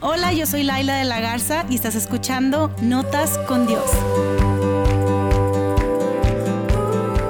Hola, 0.00 0.32
yo 0.32 0.46
soy 0.46 0.62
Laila 0.62 0.96
de 0.96 1.04
la 1.04 1.18
Garza 1.18 1.66
y 1.68 1.74
estás 1.74 1.96
escuchando 1.96 2.72
Notas 2.80 3.36
con 3.48 3.66
Dios. 3.66 3.82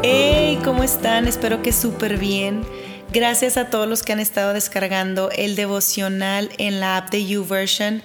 Hey, 0.02 0.58
¿cómo 0.62 0.82
están? 0.84 1.26
Espero 1.26 1.62
que 1.62 1.72
súper 1.72 2.18
bien. 2.18 2.62
Gracias 3.10 3.56
a 3.56 3.70
todos 3.70 3.88
los 3.88 4.02
que 4.02 4.12
han 4.12 4.20
estado 4.20 4.52
descargando 4.52 5.30
el 5.30 5.56
devocional 5.56 6.50
en 6.58 6.78
la 6.78 6.98
app 6.98 7.10
de 7.10 7.24
YouVersion, 7.24 8.02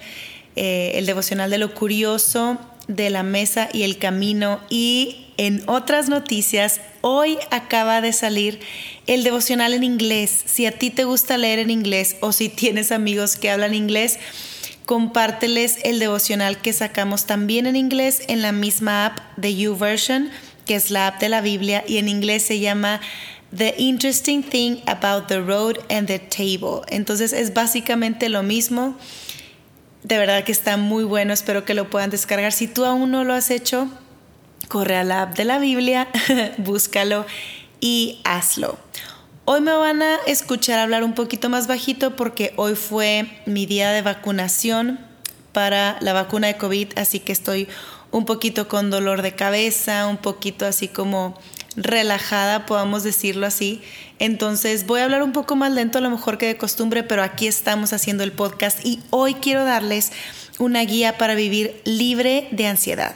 eh, 0.56 0.94
el 0.96 1.08
devocional 1.08 1.50
de 1.50 1.58
lo 1.58 1.74
curioso 1.74 2.58
de 2.88 3.10
la 3.10 3.24
mesa 3.24 3.68
y 3.74 3.84
el 3.84 3.98
camino. 3.98 4.62
Y 4.70 5.28
en 5.36 5.62
otras 5.68 6.08
noticias, 6.08 6.80
hoy 7.02 7.38
acaba 7.52 8.00
de 8.00 8.14
salir 8.14 8.62
el 9.08 9.26
devocional 9.26 9.74
en 9.74 9.84
inglés. 9.84 10.42
Si 10.46 10.66
a 10.66 10.72
ti 10.72 10.90
te 10.90 11.04
gusta 11.04 11.38
leer 11.38 11.60
en 11.60 11.70
inglés 11.70 12.16
o 12.22 12.32
si 12.32 12.48
tienes 12.48 12.94
amigos 12.94 13.36
que 13.36 13.52
hablan 13.52 13.74
inglés, 13.74 14.20
compárteles 14.86 15.78
el 15.84 16.00
devocional 16.00 16.58
que 16.58 16.74
sacamos 16.74 17.26
también 17.26 17.68
en 17.68 17.76
inglés 17.76 18.24
en 18.28 18.42
la 18.42 18.52
misma 18.52 19.06
app 19.06 19.20
de 19.38 19.56
YouVersion, 19.56 20.30
que 20.66 20.76
es 20.76 20.92
la 20.92 21.08
app 21.08 21.20
de 21.20 21.30
la 21.30 21.42
Biblia, 21.42 21.84
y 21.88 21.98
en 21.98 22.10
inglés 22.10 22.44
se 22.44 22.60
llama 22.60 23.02
The 23.56 23.76
Interesting 23.78 24.44
Thing 24.44 24.78
About 24.88 25.28
the 25.28 25.40
Road 25.40 25.78
and 25.90 26.08
the 26.08 26.20
Table. 26.20 26.82
Entonces 26.88 27.34
es 27.34 27.54
básicamente 27.54 28.30
lo 28.30 28.44
mismo. 28.44 28.98
De 30.04 30.18
verdad 30.18 30.44
que 30.44 30.52
está 30.52 30.76
muy 30.76 31.04
bueno, 31.04 31.34
espero 31.34 31.64
que 31.64 31.74
lo 31.74 31.90
puedan 31.90 32.10
descargar. 32.10 32.52
Si 32.52 32.68
tú 32.68 32.84
aún 32.84 33.12
no 33.12 33.24
lo 33.24 33.34
has 33.34 33.52
hecho, 33.52 33.88
corre 34.68 34.98
a 34.98 35.04
la 35.04 35.22
app 35.24 35.38
de 35.38 35.46
la 35.46 35.60
Biblia, 35.60 36.08
búscalo 36.58 37.26
y 37.80 38.20
hazlo. 38.24 38.78
Hoy 39.46 39.60
me 39.60 39.74
van 39.74 40.02
a 40.02 40.16
escuchar 40.26 40.80
hablar 40.80 41.04
un 41.04 41.16
poquito 41.16 41.50
más 41.50 41.68
bajito 41.68 42.16
porque 42.16 42.54
hoy 42.56 42.76
fue 42.76 43.28
mi 43.46 43.66
día 43.66 43.92
de 43.92 44.02
vacunación 44.02 45.02
para 45.52 45.98
la 46.00 46.14
vacuna 46.14 46.48
de 46.48 46.56
COVID, 46.56 46.94
así 46.96 47.20
que 47.20 47.34
estoy 47.34 47.68
un 48.12 48.24
poquito 48.24 48.70
con 48.70 48.90
dolor 48.90 49.22
de 49.22 49.36
cabeza, 49.36 50.08
un 50.08 50.16
poquito 50.16 50.66
así 50.66 50.88
como 50.88 51.38
relajada, 51.76 52.66
podamos 52.66 53.04
decirlo 53.04 53.46
así. 53.46 53.82
Entonces 54.18 54.86
voy 54.86 55.02
a 55.02 55.04
hablar 55.04 55.24
un 55.24 55.34
poco 55.34 55.58
más 55.58 55.74
lento 55.74 55.98
a 55.98 56.02
lo 56.02 56.10
mejor 56.10 56.38
que 56.38 56.46
de 56.46 56.56
costumbre, 56.56 57.04
pero 57.04 57.22
aquí 57.22 57.46
estamos 57.46 57.92
haciendo 57.92 58.24
el 58.24 58.32
podcast 58.32 58.86
y 58.86 59.02
hoy 59.10 59.34
quiero 59.34 59.66
darles 59.66 60.14
una 60.58 60.86
guía 60.86 61.18
para 61.18 61.36
vivir 61.36 61.82
libre 61.84 62.48
de 62.52 62.68
ansiedad. 62.68 63.14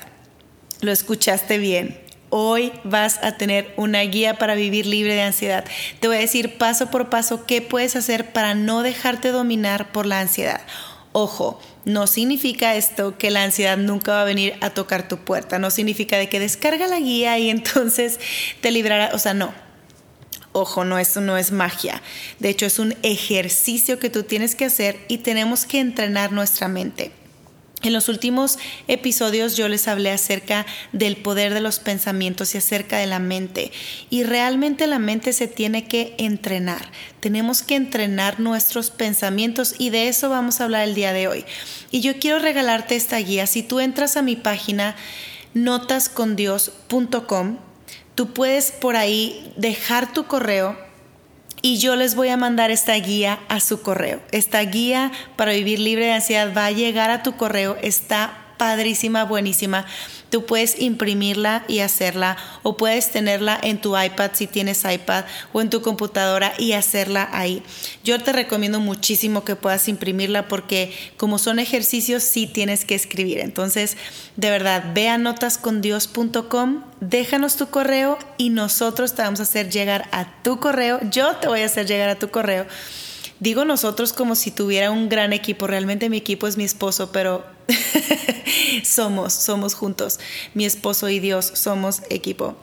Lo 0.82 0.92
escuchaste 0.92 1.58
bien 1.58 2.07
Hoy 2.30 2.74
vas 2.84 3.20
a 3.24 3.38
tener 3.38 3.74
una 3.78 4.02
guía 4.02 4.38
para 4.38 4.56
vivir 4.56 4.86
libre 4.86 5.16
de 5.16 5.22
ansiedad. 5.22 5.64
Te 6.02 6.08
voy 6.08 6.18
a 6.18 6.22
decir 6.22 6.58
paso 6.58 6.92
por 6.92 7.10
paso 7.10 7.46
qué 7.46 7.62
puedes 7.62 7.96
hacer 7.96 8.34
para 8.34 8.54
no 8.54 8.84
dejarte 8.84 9.32
dominar 9.32 9.92
por 9.94 10.06
la 10.06 10.20
ansiedad. 10.20 10.62
Ojo, 11.14 11.60
no 11.86 12.06
significa 12.06 12.76
esto 12.76 13.18
que 13.18 13.32
la 13.32 13.44
ansiedad 13.44 13.78
nunca 13.78 14.12
va 14.12 14.22
a 14.22 14.26
venir 14.26 14.56
a 14.60 14.72
tocar 14.72 15.08
tu 15.08 15.20
puerta. 15.20 15.58
No 15.58 15.72
significa 15.72 16.18
de 16.18 16.28
que 16.28 16.42
descarga 16.42 16.86
la 16.88 17.00
guía 17.00 17.40
y 17.40 17.50
entonces 17.50 18.20
te 18.60 18.72
librará. 18.72 19.12
O 19.14 19.20
sea, 19.20 19.34
no. 19.34 19.54
Ojo, 20.52 20.84
no, 20.84 21.00
eso 21.00 21.22
no 21.22 21.38
es 21.38 21.52
magia. 21.52 22.02
De 22.40 22.50
hecho, 22.50 22.66
es 22.66 22.80
un 22.80 22.96
ejercicio 23.04 24.00
que 24.00 24.10
tú 24.10 24.24
tienes 24.24 24.56
que 24.56 24.66
hacer 24.66 25.00
y 25.08 25.20
tenemos 25.20 25.66
que 25.66 25.80
entrenar 25.80 26.32
nuestra 26.32 26.68
mente. 26.68 27.12
En 27.84 27.94
los 27.94 28.10
últimos 28.10 28.58
episodios 28.88 29.56
yo 29.56 29.68
les 29.68 29.88
hablé 29.88 30.12
acerca 30.12 30.66
del 30.94 31.16
poder 31.16 31.54
de 31.54 31.62
los 31.62 31.78
pensamientos 31.78 32.56
y 32.56 32.58
acerca 32.58 32.98
de 32.98 33.06
la 33.06 33.20
mente. 33.20 33.72
Y 34.10 34.24
realmente 34.24 34.88
la 34.88 34.98
mente 34.98 35.32
se 35.32 35.48
tiene 35.48 35.88
que 35.88 36.16
entrenar. 36.18 36.90
Tenemos 37.20 37.62
que 37.62 37.76
entrenar 37.76 38.40
nuestros 38.40 38.90
pensamientos 38.90 39.76
y 39.78 39.92
de 39.92 40.08
eso 40.08 40.30
vamos 40.30 40.60
a 40.60 40.64
hablar 40.64 40.88
el 40.88 40.96
día 40.96 41.14
de 41.14 41.28
hoy. 41.28 41.46
Y 41.92 42.02
yo 42.02 42.18
quiero 42.18 42.40
regalarte 42.40 42.96
esta 42.96 43.18
guía. 43.18 43.46
Si 43.46 43.62
tú 43.62 43.80
entras 43.80 44.18
a 44.18 44.24
mi 44.24 44.36
página 44.36 44.96
notascondios.com, 45.54 47.58
tú 48.16 48.34
puedes 48.34 48.72
por 48.72 48.96
ahí 48.96 49.54
dejar 49.56 50.14
tu 50.14 50.26
correo 50.26 50.87
y 51.62 51.78
yo 51.78 51.96
les 51.96 52.16
voy 52.16 52.30
a 52.30 52.38
mandar 52.38 52.72
esta 52.72 52.96
guía 52.96 53.40
a 53.50 53.60
su 53.60 53.82
correo. 53.82 54.22
Esta 54.32 54.62
guía 54.62 55.12
para 55.36 55.54
vivir 55.54 55.80
libre 55.80 56.06
de 56.06 56.14
ansiedad 56.14 56.54
va 56.56 56.66
a 56.66 56.72
llegar 56.72 57.10
a 57.10 57.24
tu 57.24 57.36
correo. 57.36 57.78
Está 57.82 58.46
padrísima, 58.58 59.24
buenísima. 59.24 59.86
Tú 60.30 60.46
puedes 60.46 60.80
imprimirla 60.80 61.64
y 61.68 61.80
hacerla 61.80 62.38
o 62.64 62.78
puedes 62.78 63.12
tenerla 63.12 63.60
en 63.62 63.80
tu 63.80 63.98
iPad 63.98 64.32
si 64.34 64.48
tienes 64.48 64.84
iPad 64.84 65.26
o 65.54 65.62
en 65.62 65.70
tu 65.70 65.82
computadora 65.82 66.54
y 66.58 66.74
hacerla 66.74 67.30
ahí. 67.32 67.64
Yo 68.04 68.22
te 68.22 68.34
recomiendo 68.34 68.80
muchísimo 68.80 69.46
que 69.46 69.56
puedas 69.56 69.88
imprimirla 69.88 70.48
porque 70.48 70.94
como 71.18 71.40
son 71.40 71.60
ejercicios 71.60 72.24
sí 72.24 72.48
tienes 72.48 72.86
que 72.86 72.96
escribir. 72.96 73.40
Entonces, 73.40 73.98
de 74.36 74.50
verdad, 74.50 74.84
ve 74.94 75.10
a 75.10 75.18
notascondios.com, 75.18 76.84
déjanos 77.00 77.56
tu 77.56 77.68
correo 77.68 78.18
y 78.38 78.50
nosotros 78.50 79.16
te 79.16 79.22
vamos 79.22 79.40
a 79.40 79.44
hacer 79.44 79.70
llegar 79.70 80.08
a 80.12 80.42
tu 80.44 80.60
correo. 80.60 81.00
Yo 81.10 81.36
te 81.38 81.48
voy 81.48 81.62
a 81.62 81.66
hacer 81.66 81.88
llegar 81.88 82.10
a 82.10 82.20
tu 82.20 82.30
correo 82.30 82.66
Digo 83.40 83.66
nosotros 83.66 84.14
como 84.14 84.36
si 84.36 84.50
tuviera 84.50 84.90
un 84.90 85.10
gran 85.10 85.32
equipo, 85.32 85.68
realmente 85.68 86.10
mi 86.10 86.18
equipo 86.18 86.48
es 86.48 86.58
mi 86.58 86.64
esposo, 86.64 87.12
pero 87.12 87.46
somos, 88.84 89.34
somos 89.34 89.74
juntos. 89.74 90.20
Mi 90.54 90.66
esposo 90.66 91.10
y 91.10 91.20
Dios 91.20 91.52
somos 91.54 92.02
equipo. 92.10 92.56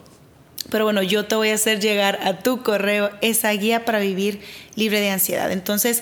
Pero 0.69 0.85
bueno, 0.85 1.03
yo 1.03 1.25
te 1.25 1.35
voy 1.35 1.49
a 1.49 1.55
hacer 1.55 1.79
llegar 1.79 2.19
a 2.23 2.39
tu 2.39 2.63
correo 2.63 3.11
esa 3.21 3.51
guía 3.51 3.85
para 3.85 3.99
vivir 3.99 4.41
libre 4.75 4.99
de 4.99 5.11
ansiedad. 5.11 5.51
Entonces, 5.51 6.01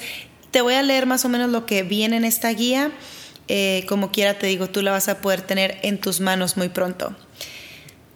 te 0.51 0.61
voy 0.61 0.75
a 0.75 0.83
leer 0.83 1.05
más 1.05 1.25
o 1.25 1.29
menos 1.29 1.49
lo 1.49 1.65
que 1.65 1.83
viene 1.83 2.17
en 2.17 2.25
esta 2.25 2.49
guía. 2.49 2.91
Eh, 3.49 3.85
como 3.89 4.11
quiera 4.11 4.39
te 4.39 4.47
digo, 4.47 4.69
tú 4.69 4.81
la 4.81 4.91
vas 4.91 5.09
a 5.09 5.19
poder 5.19 5.41
tener 5.41 5.79
en 5.81 5.99
tus 5.99 6.21
manos 6.21 6.55
muy 6.55 6.69
pronto. 6.69 7.15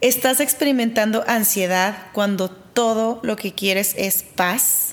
¿Estás 0.00 0.40
experimentando 0.40 1.24
ansiedad 1.26 2.06
cuando 2.12 2.48
todo 2.50 3.20
lo 3.22 3.36
que 3.36 3.52
quieres 3.52 3.94
es 3.98 4.22
paz? 4.22 4.87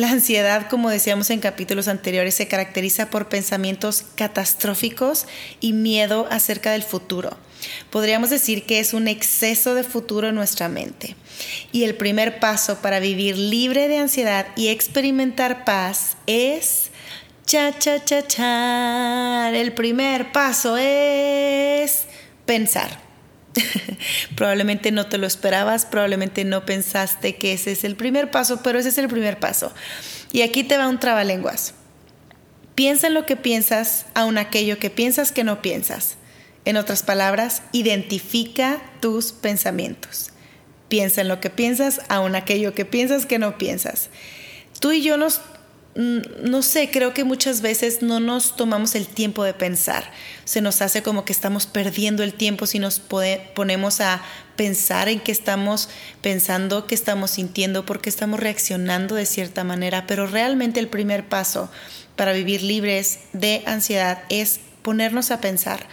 La 0.00 0.12
ansiedad, 0.12 0.66
como 0.70 0.88
decíamos 0.88 1.28
en 1.28 1.40
capítulos 1.40 1.86
anteriores, 1.86 2.34
se 2.34 2.48
caracteriza 2.48 3.10
por 3.10 3.28
pensamientos 3.28 4.06
catastróficos 4.14 5.26
y 5.60 5.74
miedo 5.74 6.26
acerca 6.30 6.72
del 6.72 6.82
futuro. 6.82 7.36
Podríamos 7.90 8.30
decir 8.30 8.64
que 8.64 8.78
es 8.78 8.94
un 8.94 9.08
exceso 9.08 9.74
de 9.74 9.84
futuro 9.84 10.28
en 10.28 10.36
nuestra 10.36 10.70
mente. 10.70 11.16
Y 11.70 11.84
el 11.84 11.96
primer 11.96 12.40
paso 12.40 12.78
para 12.80 12.98
vivir 12.98 13.36
libre 13.36 13.88
de 13.88 13.98
ansiedad 13.98 14.46
y 14.56 14.68
experimentar 14.68 15.66
paz 15.66 16.16
es... 16.26 16.90
Cha, 17.44 17.78
cha, 17.78 18.02
cha, 18.02 18.26
cha. 18.26 19.50
El 19.50 19.74
primer 19.74 20.32
paso 20.32 20.78
es 20.78 22.04
pensar. 22.46 23.09
probablemente 24.36 24.92
no 24.92 25.06
te 25.06 25.18
lo 25.18 25.26
esperabas, 25.26 25.86
probablemente 25.86 26.44
no 26.44 26.64
pensaste 26.64 27.36
que 27.36 27.52
ese 27.52 27.72
es 27.72 27.84
el 27.84 27.96
primer 27.96 28.30
paso, 28.30 28.62
pero 28.62 28.78
ese 28.78 28.90
es 28.90 28.98
el 28.98 29.08
primer 29.08 29.38
paso. 29.38 29.72
Y 30.32 30.42
aquí 30.42 30.64
te 30.64 30.78
va 30.78 30.88
un 30.88 31.00
trabalenguas. 31.00 31.74
Piensa 32.74 33.08
en 33.08 33.14
lo 33.14 33.26
que 33.26 33.36
piensas, 33.36 34.06
aun 34.14 34.38
aquello 34.38 34.78
que 34.78 34.90
piensas 34.90 35.32
que 35.32 35.44
no 35.44 35.60
piensas. 35.60 36.16
En 36.64 36.76
otras 36.76 37.02
palabras, 37.02 37.62
identifica 37.72 38.80
tus 39.00 39.32
pensamientos. 39.32 40.30
Piensa 40.88 41.20
en 41.20 41.28
lo 41.28 41.40
que 41.40 41.50
piensas, 41.50 42.00
aun 42.08 42.34
aquello 42.34 42.74
que 42.74 42.84
piensas 42.84 43.26
que 43.26 43.38
no 43.38 43.58
piensas. 43.58 44.10
Tú 44.80 44.92
y 44.92 45.02
yo 45.02 45.16
nos 45.16 45.40
no 45.94 46.62
sé, 46.62 46.88
creo 46.90 47.12
que 47.12 47.24
muchas 47.24 47.62
veces 47.62 48.00
no 48.00 48.20
nos 48.20 48.54
tomamos 48.54 48.94
el 48.94 49.08
tiempo 49.08 49.42
de 49.42 49.54
pensar. 49.54 50.12
Se 50.44 50.60
nos 50.60 50.82
hace 50.82 51.02
como 51.02 51.24
que 51.24 51.32
estamos 51.32 51.66
perdiendo 51.66 52.22
el 52.22 52.34
tiempo 52.34 52.66
si 52.66 52.78
nos 52.78 53.00
ponemos 53.00 54.00
a 54.00 54.22
pensar 54.54 55.08
en 55.08 55.18
qué 55.18 55.32
estamos 55.32 55.88
pensando, 56.22 56.86
qué 56.86 56.94
estamos 56.94 57.32
sintiendo, 57.32 57.86
por 57.86 58.00
qué 58.00 58.08
estamos 58.08 58.38
reaccionando 58.38 59.16
de 59.16 59.26
cierta 59.26 59.64
manera. 59.64 60.06
Pero 60.06 60.28
realmente 60.28 60.78
el 60.78 60.88
primer 60.88 61.28
paso 61.28 61.70
para 62.14 62.32
vivir 62.32 62.62
libres 62.62 63.20
de 63.32 63.64
ansiedad 63.66 64.22
es 64.28 64.60
ponernos 64.82 65.32
a 65.32 65.40
pensar. 65.40 65.86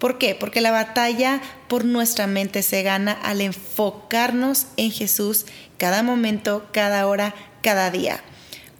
¿Por 0.00 0.18
qué? 0.18 0.34
Porque 0.34 0.60
la 0.60 0.72
batalla 0.72 1.40
por 1.68 1.84
nuestra 1.84 2.26
mente 2.26 2.62
se 2.62 2.82
gana 2.82 3.12
al 3.12 3.40
enfocarnos 3.40 4.66
en 4.76 4.90
Jesús 4.90 5.46
cada 5.78 6.02
momento, 6.02 6.66
cada 6.72 7.06
hora, 7.06 7.34
cada 7.62 7.90
día. 7.90 8.22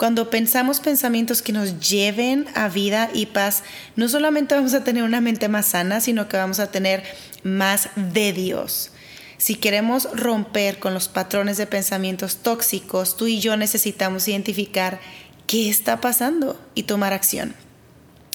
Cuando 0.05 0.29
pensamos 0.29 0.81
pensamientos 0.81 1.41
que 1.41 1.55
nos 1.55 1.81
lleven 1.81 2.45
a 2.55 2.69
vida 2.69 3.09
y 3.15 3.25
paz, 3.25 3.62
no 3.97 4.06
solamente 4.06 4.55
vamos 4.55 4.75
a 4.75 4.85
tener 4.85 5.03
una 5.03 5.23
mente 5.23 5.49
más 5.49 5.69
sana, 5.69 6.03
sino 6.03 6.29
que 6.29 6.37
vamos 6.37 6.61
a 6.61 6.71
tener 6.71 7.03
más 7.43 7.89
de 7.97 8.35
Dios. 8.35 8.91
Si 9.39 9.55
queremos 9.55 10.06
romper 10.12 10.79
con 10.79 10.93
los 10.93 11.09
patrones 11.09 11.56
de 11.56 11.67
pensamientos 11.67 12.37
tóxicos, 12.37 13.17
tú 13.17 13.29
y 13.29 13.41
yo 13.41 13.56
necesitamos 13.56 14.29
identificar 14.29 15.01
qué 15.47 15.71
está 15.71 16.03
pasando 16.03 16.61
y 16.75 16.83
tomar 16.83 17.15
acción. 17.15 17.55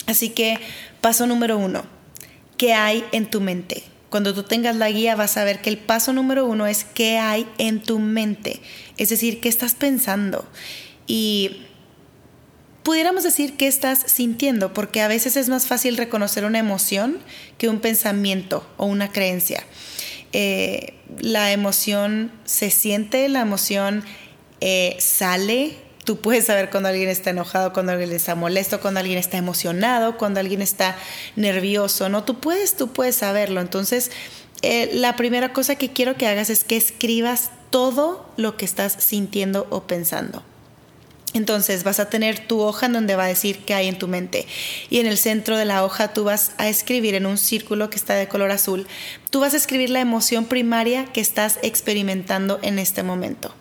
Así 0.07 0.29
que, 0.31 0.57
paso 1.01 1.27
número 1.27 1.59
uno, 1.59 1.83
¿qué 2.57 2.73
hay 2.73 3.05
en 3.11 3.29
tu 3.29 3.41
mente? 3.41 3.83
Cuando 4.09 4.33
tú 4.33 4.41
tengas 4.41 4.75
la 4.75 4.89
guía 4.89 5.15
vas 5.15 5.37
a 5.37 5.43
ver 5.43 5.61
que 5.61 5.69
el 5.69 5.77
paso 5.77 6.13
número 6.13 6.47
uno 6.47 6.65
es 6.65 6.83
qué 6.83 7.19
hay 7.19 7.47
en 7.59 7.79
tu 7.79 7.99
mente, 7.99 8.59
es 8.97 9.09
decir, 9.09 9.39
qué 9.39 9.49
estás 9.49 9.75
pensando. 9.75 10.49
Y 11.09 11.65
pudiéramos 12.83 13.23
decir 13.23 13.57
qué 13.57 13.65
estás 13.65 13.99
sintiendo, 14.05 14.75
porque 14.75 15.01
a 15.01 15.07
veces 15.07 15.37
es 15.37 15.49
más 15.49 15.65
fácil 15.65 15.97
reconocer 15.97 16.45
una 16.45 16.59
emoción 16.59 17.17
que 17.57 17.67
un 17.67 17.79
pensamiento 17.79 18.63
o 18.77 18.85
una 18.85 19.11
creencia. 19.11 19.63
Eh, 20.33 20.93
la 21.19 21.51
emoción 21.51 22.31
se 22.45 22.69
siente, 22.69 23.27
la 23.27 23.41
emoción 23.41 24.03
eh, 24.61 24.95
sale. 24.99 25.77
Tú 26.05 26.21
puedes 26.21 26.45
saber 26.45 26.69
cuando 26.69 26.89
alguien 26.89 27.09
está 27.09 27.31
enojado, 27.31 27.73
cuando 27.73 27.91
alguien 27.91 28.11
está 28.11 28.35
molesto, 28.35 28.79
cuando 28.79 28.99
alguien 28.99 29.17
está 29.17 29.37
emocionado, 29.37 30.15
cuando 30.15 30.39
alguien 30.39 30.61
está 30.61 30.95
nervioso, 31.35 32.07
¿no? 32.07 32.23
Tú 32.23 32.39
puedes, 32.39 32.77
tú 32.77 32.93
puedes 32.93 33.15
saberlo. 33.15 33.61
Entonces, 33.61 34.11
eh, 34.61 34.91
la 34.93 35.15
primera 35.15 35.53
cosa 35.53 35.73
que 35.73 35.91
quiero 35.91 36.17
que 36.17 36.27
hagas 36.27 36.51
es 36.51 36.63
que 36.63 36.77
escribas 36.77 37.49
todo 37.71 38.29
lo 38.37 38.57
que 38.57 38.65
estás 38.65 38.93
sintiendo 38.93 39.65
o 39.71 39.87
pensando. 39.87 40.43
Entonces 41.33 41.83
vas 41.83 41.99
a 41.99 42.09
tener 42.09 42.39
tu 42.39 42.59
hoja 42.59 42.87
en 42.87 42.93
donde 42.93 43.15
va 43.15 43.25
a 43.25 43.27
decir 43.27 43.59
qué 43.59 43.73
hay 43.73 43.87
en 43.87 43.99
tu 43.99 44.07
mente. 44.07 44.47
Y 44.89 44.99
en 44.99 45.05
el 45.05 45.17
centro 45.17 45.57
de 45.57 45.65
la 45.65 45.83
hoja 45.83 46.13
tú 46.13 46.23
vas 46.23 46.51
a 46.57 46.67
escribir 46.67 47.13
en 47.15 47.25
un 47.25 47.37
círculo 47.37 47.89
que 47.89 47.97
está 47.97 48.15
de 48.15 48.27
color 48.27 48.51
azul, 48.51 48.87
tú 49.29 49.39
vas 49.39 49.53
a 49.53 49.57
escribir 49.57 49.89
la 49.91 49.99
emoción 49.99 50.45
primaria 50.45 51.05
que 51.05 51.21
estás 51.21 51.59
experimentando 51.61 52.59
en 52.63 52.79
este 52.79 53.03
momento. 53.03 53.53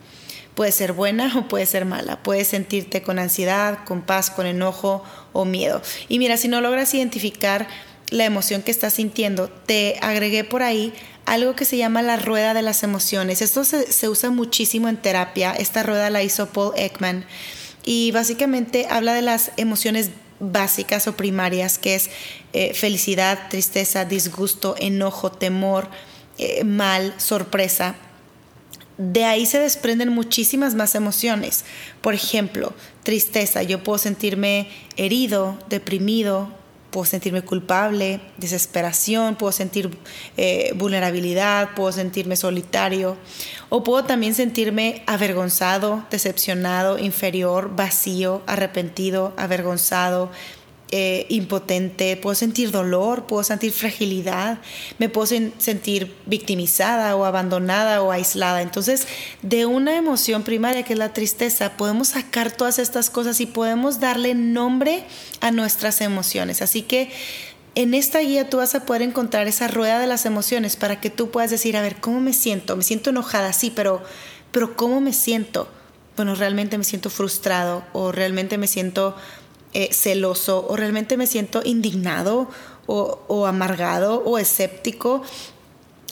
Puede 0.54 0.72
ser 0.72 0.92
buena 0.92 1.38
o 1.38 1.46
puede 1.46 1.66
ser 1.66 1.84
mala. 1.84 2.22
Puedes 2.22 2.48
sentirte 2.48 3.02
con 3.02 3.18
ansiedad, 3.18 3.84
con 3.84 4.02
paz, 4.02 4.30
con 4.30 4.46
enojo 4.46 5.04
o 5.32 5.44
miedo. 5.44 5.82
Y 6.08 6.18
mira, 6.18 6.36
si 6.36 6.48
no 6.48 6.60
logras 6.60 6.94
identificar 6.94 7.68
la 8.10 8.24
emoción 8.24 8.62
que 8.62 8.70
estás 8.70 8.94
sintiendo, 8.94 9.48
te 9.48 9.98
agregué 10.00 10.42
por 10.42 10.62
ahí 10.62 10.94
algo 11.26 11.54
que 11.54 11.66
se 11.66 11.76
llama 11.76 12.00
la 12.02 12.16
rueda 12.16 12.54
de 12.54 12.62
las 12.62 12.82
emociones. 12.82 13.42
Esto 13.42 13.62
se, 13.62 14.08
usa 14.08 14.30
muchísimo 14.30 14.88
en 14.88 14.96
terapia. 14.96 15.52
Esta 15.52 15.82
rueda 15.82 16.08
la 16.08 16.22
hizo 16.22 16.46
Paul 16.46 16.72
Ekman 16.74 17.26
y 17.84 18.10
básicamente 18.12 18.86
habla 18.90 19.14
de 19.14 19.22
las 19.22 19.52
emociones 19.56 20.10
básicas 20.40 21.06
o 21.08 21.16
primarias, 21.16 21.78
que 21.78 21.94
es 21.94 22.10
eh, 22.52 22.74
felicidad, 22.74 23.48
tristeza, 23.48 24.04
disgusto, 24.04 24.74
enojo, 24.78 25.32
temor, 25.32 25.88
eh, 26.38 26.64
mal, 26.64 27.14
sorpresa. 27.18 27.96
De 28.96 29.24
ahí 29.24 29.46
se 29.46 29.58
desprenden 29.58 30.08
muchísimas 30.10 30.74
más 30.74 30.94
emociones. 30.94 31.64
Por 32.00 32.14
ejemplo, 32.14 32.74
tristeza. 33.04 33.62
Yo 33.62 33.82
puedo 33.82 33.98
sentirme 33.98 34.68
herido, 34.96 35.58
deprimido, 35.68 36.50
puedo 36.90 37.04
sentirme 37.04 37.42
culpable, 37.42 38.20
desesperación, 38.38 39.36
puedo 39.36 39.52
sentir 39.52 39.90
eh, 40.36 40.72
vulnerabilidad, 40.74 41.74
puedo 41.74 41.92
sentirme 41.92 42.36
solitario 42.36 43.16
o 43.68 43.84
puedo 43.84 44.04
también 44.04 44.34
sentirme 44.34 45.02
avergonzado, 45.06 46.04
decepcionado, 46.10 46.98
inferior, 46.98 47.74
vacío, 47.76 48.42
arrepentido, 48.46 49.34
avergonzado, 49.36 50.30
eh, 50.90 51.26
impotente, 51.28 52.16
puedo 52.16 52.34
sentir 52.34 52.70
dolor, 52.70 53.26
puedo 53.26 53.44
sentir 53.44 53.72
fragilidad, 53.72 54.58
me 54.98 55.10
puedo 55.10 55.26
sentir 55.26 56.14
victimizada 56.24 57.14
o 57.14 57.26
abandonada 57.26 58.02
o 58.02 58.10
aislada. 58.10 58.62
Entonces, 58.62 59.06
de 59.42 59.66
una 59.66 59.96
emoción 59.96 60.44
primaria 60.44 60.84
que 60.84 60.94
es 60.94 60.98
la 60.98 61.12
tristeza, 61.12 61.76
podemos 61.76 62.08
sacar 62.08 62.50
todas 62.50 62.78
estas 62.78 63.10
cosas 63.10 63.40
y 63.40 63.46
podemos 63.46 64.00
darle 64.00 64.34
nombre 64.34 65.04
a 65.40 65.50
nuestras 65.50 66.00
emociones. 66.00 66.62
Así 66.62 66.80
que 66.80 67.10
en 67.74 67.92
esta 67.92 68.20
guía 68.20 68.48
tú 68.48 68.56
vas 68.56 68.74
a 68.74 68.86
poder 68.86 69.02
encontrar 69.02 69.46
esa 69.46 69.68
rueda 69.68 69.98
de 69.98 70.06
las 70.06 70.24
emociones 70.24 70.76
para 70.76 71.00
que 71.00 71.10
tú 71.10 71.30
puedas 71.30 71.50
decir, 71.50 71.76
a 71.76 71.82
ver, 71.82 71.96
¿cómo 71.96 72.20
me 72.20 72.32
siento? 72.32 72.76
Me 72.76 72.82
siento 72.82 73.10
enojada, 73.10 73.52
sí, 73.52 73.70
pero, 73.70 74.02
pero 74.52 74.74
¿cómo 74.74 75.02
me 75.02 75.12
siento? 75.12 75.68
Bueno, 76.16 76.34
realmente 76.34 76.78
me 76.78 76.84
siento 76.84 77.10
frustrado 77.10 77.84
o 77.92 78.10
realmente 78.10 78.58
me 78.58 78.66
siento 78.66 79.14
eh, 79.74 79.90
celoso 79.92 80.66
o 80.68 80.76
realmente 80.76 81.16
me 81.16 81.26
siento 81.26 81.62
indignado 81.64 82.48
o, 82.86 83.46
amargado 83.46 84.22
o 84.24 84.38
escéptico. 84.38 85.22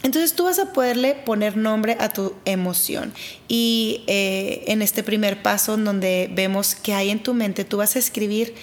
Entonces 0.02 0.34
tú 0.34 0.44
vas 0.44 0.58
a 0.58 0.72
poderle 0.72 1.14
poner 1.14 1.56
nombre 1.56 1.96
a 1.98 2.10
tu 2.12 2.34
emoción 2.44 3.12
y 3.48 4.04
eh, 4.06 4.64
en 4.66 4.82
este 4.82 5.02
primer 5.02 5.42
paso 5.42 5.74
en 5.74 5.84
donde 5.84 6.30
vemos 6.32 6.74
que 6.74 6.92
hay 6.92 7.10
en 7.10 7.22
tu 7.22 7.32
mente, 7.32 7.64
tú 7.64 7.78
vas 7.78 7.96
a 7.96 7.98
escribir 7.98 8.54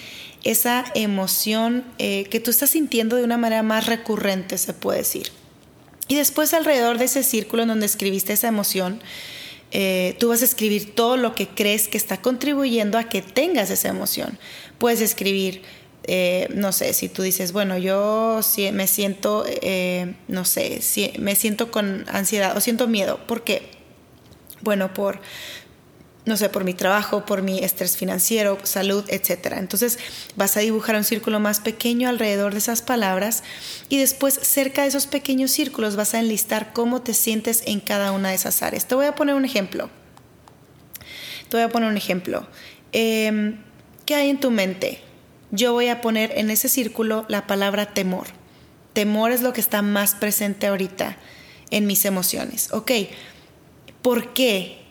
esa 0.43 0.85
emoción 0.93 1.83
eh, 1.97 2.25
que 2.29 2.39
tú 2.39 2.51
estás 2.51 2.69
sintiendo 2.69 3.15
de 3.15 3.23
una 3.23 3.37
manera 3.37 3.63
más 3.63 3.87
recurrente, 3.87 4.57
se 4.57 4.73
puede 4.73 4.99
decir. 4.99 5.31
Y 6.07 6.15
después 6.15 6.53
alrededor 6.53 6.97
de 6.97 7.05
ese 7.05 7.23
círculo 7.23 7.63
en 7.63 7.69
donde 7.69 7.85
escribiste 7.85 8.33
esa 8.33 8.47
emoción, 8.49 9.01
tú 10.19 10.29
vas 10.29 10.41
a 10.41 10.45
escribir 10.45 10.93
todo 10.93 11.17
lo 11.17 11.33
que 11.33 11.47
crees 11.47 11.87
que 11.87 11.97
está 11.97 12.21
contribuyendo 12.21 12.97
a 12.97 13.05
que 13.05 13.21
tengas 13.21 13.71
esa 13.71 13.89
emoción 13.89 14.37
puedes 14.83 14.99
escribir, 14.99 15.61
eh, 16.03 16.49
no 16.53 16.73
sé, 16.73 16.91
si 16.91 17.07
tú 17.07 17.21
dices, 17.21 17.53
bueno, 17.53 17.77
yo 17.77 18.41
me 18.73 18.85
siento, 18.85 19.45
eh, 19.47 20.13
no 20.27 20.43
sé, 20.43 20.81
me 21.19 21.35
siento 21.35 21.71
con 21.71 22.03
ansiedad 22.09 22.57
o 22.57 22.59
siento 22.59 22.89
miedo. 22.89 23.25
¿Por 23.25 23.45
qué? 23.45 23.69
Bueno, 24.59 24.93
por, 24.93 25.21
no 26.25 26.37
sé, 26.37 26.49
por 26.49 26.63
mi 26.63 26.73
trabajo, 26.73 27.25
por 27.25 27.41
mi 27.41 27.59
estrés 27.59 27.97
financiero, 27.97 28.57
salud, 28.63 29.03
etc. 29.09 29.53
Entonces 29.57 29.99
vas 30.35 30.55
a 30.55 30.61
dibujar 30.61 30.95
un 30.95 31.03
círculo 31.03 31.39
más 31.39 31.59
pequeño 31.59 32.07
alrededor 32.07 32.53
de 32.53 32.59
esas 32.59 32.81
palabras 32.81 33.43
y 33.89 33.97
después 33.97 34.33
cerca 34.33 34.83
de 34.83 34.87
esos 34.87 35.05
pequeños 35.05 35.51
círculos 35.51 35.95
vas 35.95 36.13
a 36.13 36.19
enlistar 36.19 36.71
cómo 36.71 37.01
te 37.01 37.13
sientes 37.13 37.63
en 37.65 37.81
cada 37.81 38.11
una 38.11 38.29
de 38.29 38.35
esas 38.35 38.61
áreas. 38.63 38.87
Te 38.87 38.95
voy 38.95 39.05
a 39.05 39.15
poner 39.15 39.35
un 39.35 39.43
ejemplo. 39.43 39.89
Te 41.49 41.57
voy 41.57 41.63
a 41.63 41.69
poner 41.69 41.89
un 41.89 41.97
ejemplo. 41.97 42.47
Eh, 42.93 43.55
¿Qué 44.05 44.15
hay 44.15 44.29
en 44.29 44.39
tu 44.39 44.51
mente? 44.51 45.01
Yo 45.51 45.73
voy 45.73 45.87
a 45.87 46.01
poner 46.01 46.31
en 46.37 46.49
ese 46.49 46.67
círculo 46.67 47.25
la 47.27 47.47
palabra 47.47 47.93
temor. 47.93 48.27
Temor 48.93 49.31
es 49.31 49.41
lo 49.41 49.53
que 49.53 49.61
está 49.61 49.81
más 49.81 50.15
presente 50.15 50.67
ahorita 50.67 51.17
en 51.69 51.85
mis 51.85 52.05
emociones. 52.05 52.71
Ok, 52.71 52.91
¿por 54.01 54.33
qué? 54.33 54.82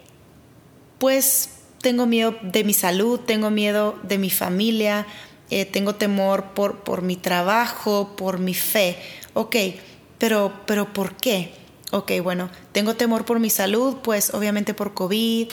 Pues 1.02 1.48
tengo 1.80 2.06
miedo 2.06 2.36
de 2.42 2.62
mi 2.62 2.74
salud, 2.74 3.18
tengo 3.18 3.50
miedo 3.50 3.98
de 4.04 4.18
mi 4.18 4.30
familia, 4.30 5.04
eh, 5.50 5.64
tengo 5.64 5.96
temor 5.96 6.54
por, 6.54 6.84
por 6.84 7.02
mi 7.02 7.16
trabajo, 7.16 8.14
por 8.14 8.38
mi 8.38 8.54
fe. 8.54 8.96
Ok, 9.34 9.56
pero, 10.18 10.52
pero 10.64 10.92
¿por 10.92 11.16
qué? 11.16 11.54
Ok, 11.90 12.12
bueno, 12.22 12.50
tengo 12.70 12.94
temor 12.94 13.24
por 13.24 13.40
mi 13.40 13.50
salud, 13.50 13.96
pues 14.04 14.32
obviamente 14.32 14.74
por 14.74 14.94
COVID. 14.94 15.48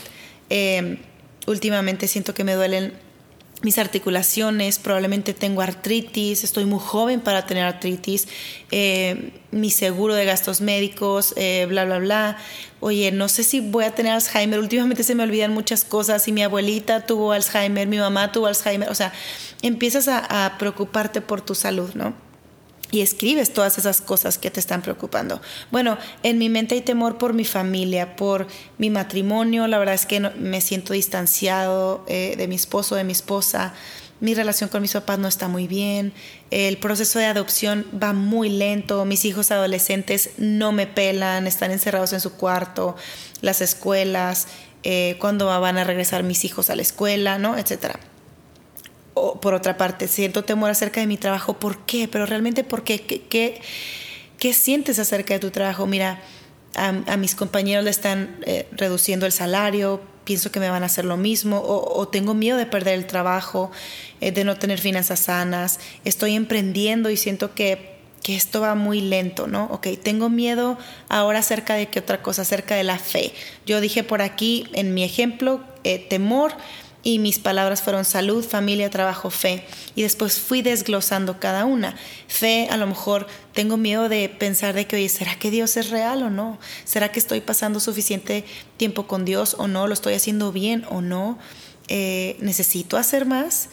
Eh, 0.52 1.00
últimamente 1.48 2.08
siento 2.08 2.36
que 2.36 2.44
me 2.44 2.54
duelen 2.54 2.94
mis 3.62 3.78
articulaciones, 3.78 4.80
probablemente 4.80 5.34
tengo 5.34 5.62
artritis, 5.62 6.44
estoy 6.44 6.66
muy 6.66 6.80
joven 6.80 7.20
para 7.20 7.46
tener 7.46 7.64
artritis, 7.64 8.28
eh, 8.72 9.34
mi 9.52 9.70
seguro 9.70 10.14
de 10.14 10.26
gastos 10.26 10.62
médicos, 10.62 11.34
eh, 11.36 11.66
bla, 11.68 11.86
bla, 11.86 12.00
bla. 12.00 12.38
Oye, 12.80 13.12
no 13.12 13.28
sé 13.28 13.44
si 13.44 13.60
voy 13.60 13.84
a 13.84 13.94
tener 13.94 14.14
Alzheimer, 14.14 14.60
últimamente 14.60 15.04
se 15.04 15.16
me 15.16 15.24
olvidan 15.24 15.54
muchas 15.54 15.84
cosas, 15.84 16.24
si 16.24 16.32
mi 16.32 16.42
abuelita 16.44 17.06
tuvo 17.06 17.34
Alzheimer, 17.34 17.88
mi 17.88 17.98
mamá 17.98 18.32
tuvo 18.32 18.48
Alzheimer, 18.48 18.90
o 18.90 18.96
sea, 18.96 19.12
empiezas 19.62 20.08
a 20.08 20.56
preocuparte 20.58 21.20
por 21.20 21.42
tu 21.42 21.54
salud, 21.54 21.94
¿no? 21.96 22.29
Y 22.92 23.02
escribes 23.02 23.54
todas 23.54 23.78
esas 23.78 24.02
cosas 24.02 24.38
que 24.38 24.52
te 24.52 24.60
están 24.60 24.82
preocupando. 24.82 25.42
Bueno, 25.72 25.98
en 26.24 26.38
mi 26.38 26.50
mente 26.50 26.76
hay 26.76 26.82
temor 26.82 27.18
por 27.18 27.34
mi 27.34 27.46
familia, 27.46 28.16
por 28.16 28.48
mi 28.78 28.90
matrimonio, 28.90 29.68
la 29.68 29.78
verdad 29.78 29.96
es 29.96 30.06
que 30.06 30.20
me 30.20 30.62
siento 30.62 30.94
distanciado 30.94 32.04
eh, 32.08 32.36
de 32.38 32.48
mi 32.48 32.56
esposo, 32.56 32.96
de 32.96 33.04
mi 33.04 33.12
esposa, 33.12 33.74
mi 34.22 34.34
relación 34.34 34.70
con 34.70 34.82
mis 34.82 34.94
papás 34.94 35.18
no 35.18 35.28
está 35.28 35.48
muy 35.48 35.68
bien, 35.68 36.14
el 36.52 36.78
proceso 36.78 37.20
de 37.20 37.26
adopción 37.26 37.86
va 38.02 38.12
muy 38.12 38.50
lento, 38.50 39.06
mis 39.06 39.24
hijos 39.24 39.52
adolescentes 39.52 40.32
no 40.38 40.72
me 40.72 40.88
pelan, 40.88 41.48
están 41.48 41.72
encerrados 41.72 42.12
en 42.12 42.20
su 42.20 42.34
cuarto, 42.34 42.98
las 43.42 43.62
escuelas, 43.62 44.48
eh, 44.84 45.16
cuándo 45.20 45.46
van 45.46 45.78
a 45.78 45.84
regresar 45.84 46.24
mis 46.24 46.44
hijos 46.44 46.70
a 46.70 46.76
la 46.76 46.82
escuela, 46.82 47.38
¿no? 47.38 47.58
Etcétera 47.58 48.00
por 49.42 49.54
otra 49.54 49.78
parte, 49.78 50.08
siento 50.08 50.44
temor 50.44 50.70
acerca 50.70 51.00
de 51.00 51.08
mi 51.08 51.18
trabajo. 51.18 51.54
¿Por 51.54 51.86
qué? 51.86 52.08
Pero 52.08 52.26
realmente, 52.26 52.64
¿por 52.64 52.84
qué? 52.84 53.00
¿Qué, 53.00 54.54
sientes 54.54 55.00
acerca 55.00 55.34
de 55.34 55.40
tu 55.40 55.52
trabajo? 55.52 55.86
Mira, 55.86 56.22
a, 56.76 57.18
mis 57.18 57.36
compañeros 57.36 57.84
le 57.84 57.92
están 57.92 58.38
eh, 58.46 58.68
reduciendo 58.72 59.26
el 59.26 59.32
salario, 59.32 60.02
pienso 60.24 60.52
que 60.52 60.60
me 60.60 60.70
van 60.70 60.84
a 60.84 60.86
hacer 60.86 61.06
lo 61.06 61.18
mismo, 61.18 61.62
o, 61.66 62.08
tengo 62.08 62.34
miedo 62.34 62.58
de 62.58 62.66
perder 62.66 62.94
el 62.94 63.08
trabajo, 63.08 63.72
eh, 64.22 64.32
de 64.32 64.44
no 64.44 64.58
tener 64.58 64.80
finanzas 64.80 65.22
sanas, 65.22 65.80
estoy 66.06 66.36
emprendiendo 66.36 67.10
y 67.10 67.18
siento 67.18 67.54
que, 67.56 67.98
que 68.22 68.36
esto 68.36 68.62
va 68.62 68.76
muy 68.76 69.02
lento, 69.02 69.48
¿no? 69.48 69.66
Ok, 69.72 69.88
tengo 70.02 70.30
miedo 70.30 70.78
ahora 71.10 71.40
acerca 71.40 71.74
de 71.74 71.88
qué 71.88 72.00
otra 72.00 72.22
cosa, 72.22 72.44
acerca 72.44 72.76
de 72.76 72.84
la 72.84 73.00
fe. 73.00 73.34
Yo 73.66 73.82
dije 73.82 74.04
por 74.04 74.22
aquí, 74.22 74.68
en 74.74 74.94
mi 74.94 75.04
ejemplo, 75.04 75.62
eh, 75.84 75.98
temor 75.98 76.54
y 77.02 77.20
mis 77.20 77.40
palabras 77.40 77.82
fueron 77.82 78.04
salud, 78.04 78.44
familia, 78.44 78.90
trabajo, 78.90 79.30
fe. 79.30 79.66
Y 79.96 80.02
después 80.02 80.40
fui 80.40 80.62
desglosando 80.62 81.40
cada 81.40 81.66
una. 81.66 81.96
Fe, 82.28 82.68
a 82.70 82.78
lo 82.78 82.88
mejor 82.88 83.28
tengo 83.54 83.78
miedo 83.78 84.10
de 84.10 84.28
pensar 84.28 84.76
de 84.76 84.86
que, 84.86 84.98
oye, 84.98 85.10
¿será 85.10 85.36
que 85.36 85.50
Dios 85.50 85.78
es 85.78 85.90
real 85.90 86.24
o 86.24 86.30
no? 86.30 86.60
¿Será 86.84 87.12
que 87.12 87.20
estoy 87.20 87.42
pasando 87.42 87.80
suficiente 87.80 88.44
tiempo 88.78 89.08
con 89.08 89.24
Dios 89.24 89.56
o 89.58 89.68
no? 89.68 89.88
¿Lo 89.88 89.94
estoy 89.94 90.14
haciendo 90.14 90.52
bien 90.52 90.86
o 90.90 91.02
no? 91.02 91.40
Eh, 91.88 92.36
¿Necesito 92.40 92.98
hacer 92.98 93.26
más? 93.26 93.70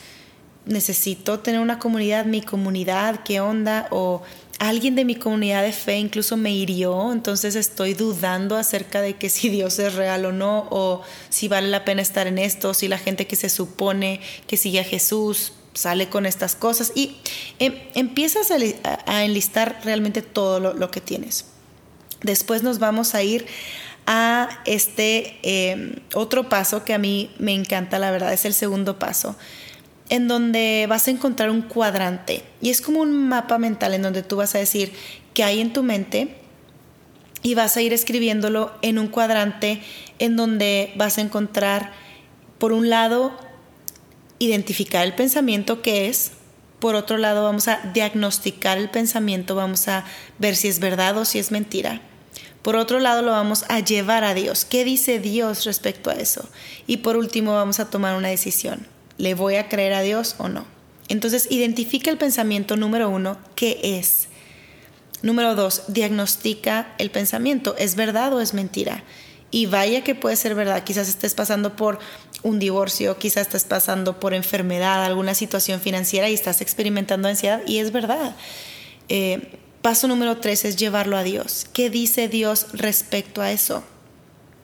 necesito 0.66 1.38
tener 1.38 1.60
una 1.60 1.78
comunidad, 1.78 2.26
mi 2.26 2.42
comunidad, 2.42 3.20
qué 3.24 3.40
onda, 3.40 3.86
o 3.90 4.22
alguien 4.58 4.94
de 4.94 5.04
mi 5.04 5.14
comunidad 5.14 5.62
de 5.62 5.72
fe 5.72 5.98
incluso 5.98 6.36
me 6.36 6.50
hirió, 6.52 7.12
entonces 7.12 7.56
estoy 7.56 7.94
dudando 7.94 8.56
acerca 8.56 9.00
de 9.00 9.14
que 9.14 9.28
si 9.30 9.48
Dios 9.48 9.78
es 9.78 9.94
real 9.94 10.24
o 10.24 10.32
no, 10.32 10.66
o 10.70 11.02
si 11.28 11.48
vale 11.48 11.68
la 11.68 11.84
pena 11.84 12.02
estar 12.02 12.26
en 12.26 12.38
esto, 12.38 12.74
si 12.74 12.88
la 12.88 12.98
gente 12.98 13.26
que 13.26 13.36
se 13.36 13.48
supone 13.48 14.20
que 14.46 14.56
sigue 14.56 14.80
a 14.80 14.84
Jesús 14.84 15.52
sale 15.74 16.08
con 16.08 16.24
estas 16.24 16.54
cosas 16.56 16.92
y 16.94 17.16
em, 17.58 17.74
empiezas 17.94 18.50
a, 18.50 19.24
enlistar 19.24 19.80
realmente 19.84 20.22
todo 20.22 20.58
lo, 20.58 20.90
que 20.90 21.02
tienes. 21.02 21.44
Después 22.22 22.62
nos 22.62 22.78
vamos 22.78 23.14
a 23.14 23.22
ir 23.22 23.46
a 24.06 24.62
este 24.64 25.38
em, 25.42 25.96
otro 26.14 26.48
paso 26.48 26.82
que 26.84 26.94
a 26.94 26.98
mí 26.98 27.30
me 27.38 27.52
encanta, 27.52 27.98
la 27.98 28.10
verdad, 28.10 28.32
es 28.32 28.46
el 28.46 28.54
segundo 28.54 28.98
paso 28.98 29.36
en 30.08 30.28
donde 30.28 30.86
vas 30.88 31.08
a 31.08 31.10
encontrar 31.10 31.50
un 31.50 31.62
cuadrante 31.62 32.44
y 32.60 32.70
es 32.70 32.80
como 32.80 33.00
un 33.00 33.28
mapa 33.28 33.58
mental 33.58 33.94
en 33.94 34.02
donde 34.02 34.22
tú 34.22 34.36
vas 34.36 34.54
a 34.54 34.58
decir 34.58 34.92
qué 35.34 35.42
hay 35.42 35.60
en 35.60 35.72
tu 35.72 35.82
mente 35.82 36.36
y 37.42 37.54
vas 37.54 37.76
a 37.76 37.82
ir 37.82 37.92
escribiéndolo 37.92 38.72
en 38.82 38.98
un 38.98 39.08
cuadrante 39.08 39.80
en 40.18 40.36
donde 40.36 40.92
vas 40.96 41.18
a 41.18 41.20
encontrar, 41.20 41.92
por 42.58 42.72
un 42.72 42.88
lado, 42.88 43.38
identificar 44.38 45.04
el 45.04 45.14
pensamiento 45.14 45.82
que 45.82 46.08
es, 46.08 46.32
por 46.80 46.94
otro 46.94 47.18
lado 47.18 47.44
vamos 47.44 47.68
a 47.68 47.80
diagnosticar 47.94 48.78
el 48.78 48.90
pensamiento, 48.90 49.54
vamos 49.54 49.88
a 49.88 50.04
ver 50.38 50.56
si 50.56 50.68
es 50.68 50.80
verdad 50.80 51.16
o 51.18 51.24
si 51.24 51.38
es 51.38 51.50
mentira. 51.50 52.00
Por 52.62 52.74
otro 52.74 52.98
lado 52.98 53.22
lo 53.22 53.30
vamos 53.30 53.64
a 53.68 53.78
llevar 53.78 54.24
a 54.24 54.34
Dios. 54.34 54.64
¿Qué 54.64 54.84
dice 54.84 55.20
Dios 55.20 55.64
respecto 55.64 56.10
a 56.10 56.14
eso? 56.14 56.48
Y 56.88 56.96
por 56.96 57.16
último 57.16 57.54
vamos 57.54 57.78
a 57.78 57.90
tomar 57.90 58.16
una 58.16 58.28
decisión. 58.28 58.88
¿Le 59.18 59.34
voy 59.34 59.56
a 59.56 59.68
creer 59.68 59.92
a 59.94 60.02
Dios 60.02 60.34
o 60.38 60.48
no? 60.48 60.66
Entonces, 61.08 61.48
identifica 61.50 62.10
el 62.10 62.18
pensamiento 62.18 62.76
número 62.76 63.08
uno, 63.08 63.38
¿qué 63.54 63.80
es? 63.82 64.28
Número 65.22 65.54
dos, 65.54 65.84
diagnostica 65.88 66.94
el 66.98 67.10
pensamiento, 67.10 67.74
¿es 67.78 67.96
verdad 67.96 68.34
o 68.34 68.40
es 68.40 68.54
mentira? 68.54 69.04
Y 69.50 69.66
vaya 69.66 70.02
que 70.02 70.14
puede 70.14 70.36
ser 70.36 70.54
verdad, 70.54 70.84
quizás 70.84 71.08
estés 71.08 71.34
pasando 71.34 71.76
por 71.76 71.98
un 72.42 72.58
divorcio, 72.58 73.16
quizás 73.18 73.46
estés 73.46 73.64
pasando 73.64 74.20
por 74.20 74.34
enfermedad, 74.34 75.04
alguna 75.04 75.34
situación 75.34 75.80
financiera 75.80 76.28
y 76.28 76.34
estás 76.34 76.60
experimentando 76.60 77.28
ansiedad 77.28 77.62
y 77.66 77.78
es 77.78 77.92
verdad. 77.92 78.36
Eh, 79.08 79.58
paso 79.82 80.08
número 80.08 80.38
tres 80.38 80.64
es 80.64 80.76
llevarlo 80.76 81.16
a 81.16 81.22
Dios. 81.22 81.66
¿Qué 81.72 81.90
dice 81.90 82.28
Dios 82.28 82.66
respecto 82.72 83.40
a 83.40 83.52
eso? 83.52 83.84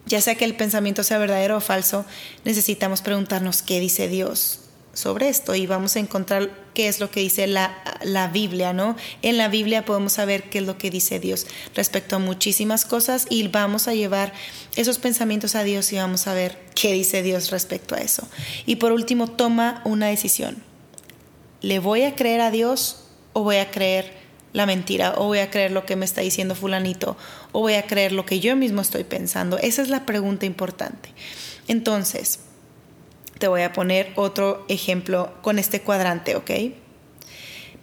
Ya 0.07 0.21
sea 0.21 0.35
que 0.35 0.45
el 0.45 0.57
pensamiento 0.57 1.05
sea 1.05 1.19
verdadero 1.19 1.57
o 1.57 1.61
falso, 1.61 2.05
necesitamos 2.45 3.03
preguntarnos 3.03 3.63
qué 3.63 3.81
dice 3.81 4.09
Dios 4.09 4.63
sobre 4.95 5.29
esto 5.29 5.55
y 5.55 5.67
vamos 5.67 5.97
a 5.97 6.01
encontrar 6.01 6.51
qué 6.75 6.89
es 6.89 7.01
lo 7.01 7.11
que 7.11 7.21
dice 7.21 7.47
la, 7.47 7.75
la, 8.03 8.29
Biblia, 8.29 8.73
¿no? 8.73 8.97
En 9.23 9.39
la 9.39 9.49
Biblia 9.49 9.85
podemos 9.85 10.13
saber 10.15 10.51
qué 10.51 10.59
es 10.59 10.67
lo 10.67 10.77
que 10.77 10.91
dice 10.91 11.19
Dios 11.19 11.47
respecto 11.75 12.17
a 12.17 12.19
muchísimas 12.19 12.85
cosas 12.85 13.27
y 13.31 13.47
vamos 13.49 13.89
a 13.89 13.95
llevar 13.95 14.33
esos 14.77 14.99
pensamientos 14.99 15.55
a 15.55 15.65
Dios 15.65 15.93
y 15.93 15.97
vamos 15.97 16.27
a 16.27 16.35
ver 16.35 16.59
qué 16.75 16.93
dice 16.93 17.23
Dios 17.23 17.51
respecto 17.51 17.95
a 17.95 17.99
eso. 17.99 18.29
Y 18.67 18.77
por 18.77 18.93
último, 18.93 19.29
toma 19.29 19.81
una 19.85 20.09
decisión. 20.09 20.63
¿Le 21.63 21.79
voy 21.79 22.03
a 22.03 22.15
creer 22.15 22.41
a 22.41 22.51
Dios 22.51 23.05
o 23.33 23.45
voy 23.45 23.57
a 23.57 23.71
creer 23.71 24.13
la 24.53 24.67
mentira 24.67 25.15
o 25.17 25.27
voy 25.27 25.39
a 25.39 25.51
creer 25.51 25.71
lo 25.71 25.87
que 25.87 25.97
me 25.97 26.05
está 26.05 26.21
diciendo 26.21 26.55
fulanito 26.55 27.17
o 27.53 27.61
voy 27.61 27.75
a 27.75 27.87
creer 27.87 28.13
lo 28.13 28.27
que 28.27 28.41
yo 28.41 28.57
mismo 28.57 28.81
estoy 28.81 29.05
pensando? 29.05 29.59
Esa 29.59 29.83
es 29.83 29.89
la 29.89 30.07
pregunta 30.07 30.47
importante. 30.47 31.11
Entonces, 31.69 32.41
te 33.39 33.49
voy 33.49 33.63
a 33.63 33.73
poner 33.73 34.13
otro 34.17 34.65
ejemplo 34.69 35.33
con 35.43 35.59
este 35.59 35.81
cuadrante, 35.81 36.37
¿ok? 36.37 36.51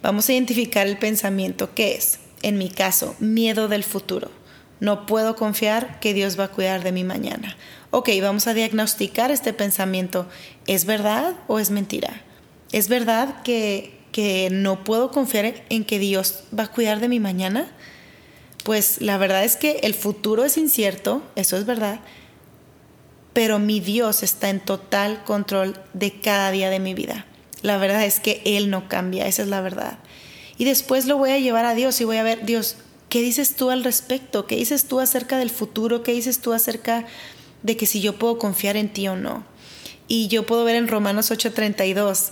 Vamos 0.02 0.28
a 0.28 0.32
identificar 0.32 0.86
el 0.86 0.98
pensamiento 0.98 1.74
que 1.74 1.94
es, 1.94 2.18
en 2.42 2.58
mi 2.58 2.70
caso, 2.70 3.14
miedo 3.18 3.68
del 3.68 3.84
futuro. 3.84 4.30
No 4.80 5.06
puedo 5.06 5.36
confiar 5.36 6.00
que 6.00 6.14
Dios 6.14 6.38
va 6.38 6.44
a 6.44 6.50
cuidar 6.52 6.82
de 6.82 6.92
mi 6.92 7.04
mañana. 7.04 7.56
Ok, 7.90 8.08
vamos 8.22 8.46
a 8.46 8.54
diagnosticar 8.54 9.30
este 9.30 9.52
pensamiento. 9.52 10.26
¿Es 10.66 10.86
verdad 10.86 11.34
o 11.48 11.58
es 11.58 11.70
mentira? 11.70 12.22
¿Es 12.72 12.88
verdad 12.88 13.42
que 13.42 14.00
que 14.12 14.48
no 14.50 14.84
puedo 14.84 15.10
confiar 15.10 15.54
en 15.68 15.84
que 15.84 15.98
Dios 15.98 16.44
va 16.56 16.64
a 16.64 16.68
cuidar 16.68 17.00
de 17.00 17.08
mi 17.08 17.20
mañana? 17.20 17.70
Pues 18.70 19.00
la 19.00 19.18
verdad 19.18 19.42
es 19.42 19.56
que 19.56 19.80
el 19.82 19.94
futuro 19.94 20.44
es 20.44 20.56
incierto, 20.56 21.24
eso 21.34 21.56
es 21.56 21.66
verdad, 21.66 21.98
pero 23.32 23.58
mi 23.58 23.80
Dios 23.80 24.22
está 24.22 24.48
en 24.48 24.60
total 24.60 25.24
control 25.24 25.76
de 25.92 26.12
cada 26.20 26.52
día 26.52 26.70
de 26.70 26.78
mi 26.78 26.94
vida. 26.94 27.26
La 27.62 27.78
verdad 27.78 28.04
es 28.04 28.20
que 28.20 28.40
Él 28.44 28.70
no 28.70 28.88
cambia, 28.88 29.26
esa 29.26 29.42
es 29.42 29.48
la 29.48 29.60
verdad. 29.60 29.98
Y 30.56 30.66
después 30.66 31.06
lo 31.06 31.18
voy 31.18 31.30
a 31.30 31.40
llevar 31.40 31.64
a 31.64 31.74
Dios 31.74 32.00
y 32.00 32.04
voy 32.04 32.18
a 32.18 32.22
ver, 32.22 32.46
Dios, 32.46 32.76
¿qué 33.08 33.20
dices 33.22 33.56
tú 33.56 33.70
al 33.70 33.82
respecto? 33.82 34.46
¿Qué 34.46 34.54
dices 34.54 34.84
tú 34.84 35.00
acerca 35.00 35.36
del 35.36 35.50
futuro? 35.50 36.04
¿Qué 36.04 36.12
dices 36.12 36.38
tú 36.38 36.52
acerca 36.52 37.06
de 37.64 37.76
que 37.76 37.86
si 37.86 38.00
yo 38.00 38.20
puedo 38.20 38.38
confiar 38.38 38.76
en 38.76 38.92
ti 38.92 39.08
o 39.08 39.16
no? 39.16 39.44
Y 40.06 40.28
yo 40.28 40.46
puedo 40.46 40.62
ver 40.62 40.76
en 40.76 40.86
Romanos 40.86 41.32
8:32 41.32 42.30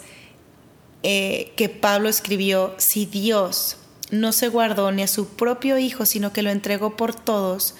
eh, 1.03 1.53
que 1.57 1.69
Pablo 1.69 2.09
escribió, 2.09 2.77
si 2.79 3.07
Dios 3.07 3.78
no 4.11 4.33
se 4.33 4.49
guardó 4.49 4.91
ni 4.93 5.03
a 5.03 5.09
su 5.09 5.29
propio 5.29 5.79
Hijo, 5.79 6.07
sino 6.07 6.33
que 6.33 6.43
lo 6.43 6.51
entregó 6.51 6.97
por 6.97 7.15
todos, 7.15 7.75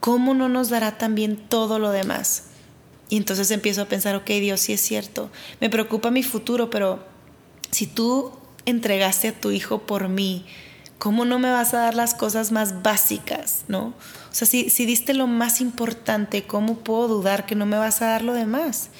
¿cómo 0.00 0.34
no 0.34 0.48
nos 0.48 0.70
dará 0.70 0.98
también 0.98 1.36
todo 1.36 1.78
lo 1.78 1.90
demás? 1.90 2.44
Y 3.08 3.16
entonces 3.16 3.50
empiezo 3.50 3.82
a 3.82 3.86
pensar, 3.86 4.14
ok, 4.14 4.26
Dios, 4.26 4.60
sí 4.60 4.72
es 4.72 4.80
cierto, 4.80 5.30
me 5.60 5.70
preocupa 5.70 6.10
mi 6.10 6.22
futuro, 6.22 6.70
pero 6.70 7.04
si 7.70 7.86
tú 7.86 8.32
entregaste 8.66 9.28
a 9.28 9.40
tu 9.40 9.50
Hijo 9.50 9.80
por 9.80 10.08
mí, 10.08 10.46
¿cómo 10.98 11.24
no 11.24 11.38
me 11.38 11.50
vas 11.50 11.74
a 11.74 11.78
dar 11.78 11.94
las 11.94 12.14
cosas 12.14 12.52
más 12.52 12.82
básicas, 12.82 13.64
no? 13.68 13.94
O 14.30 14.34
sea, 14.34 14.46
si, 14.46 14.70
si 14.70 14.86
diste 14.86 15.14
lo 15.14 15.26
más 15.26 15.60
importante, 15.60 16.44
¿cómo 16.44 16.78
puedo 16.78 17.08
dudar 17.08 17.46
que 17.46 17.56
no 17.56 17.66
me 17.66 17.78
vas 17.78 18.00
a 18.02 18.06
dar 18.06 18.22
lo 18.22 18.32
demás? 18.32 18.90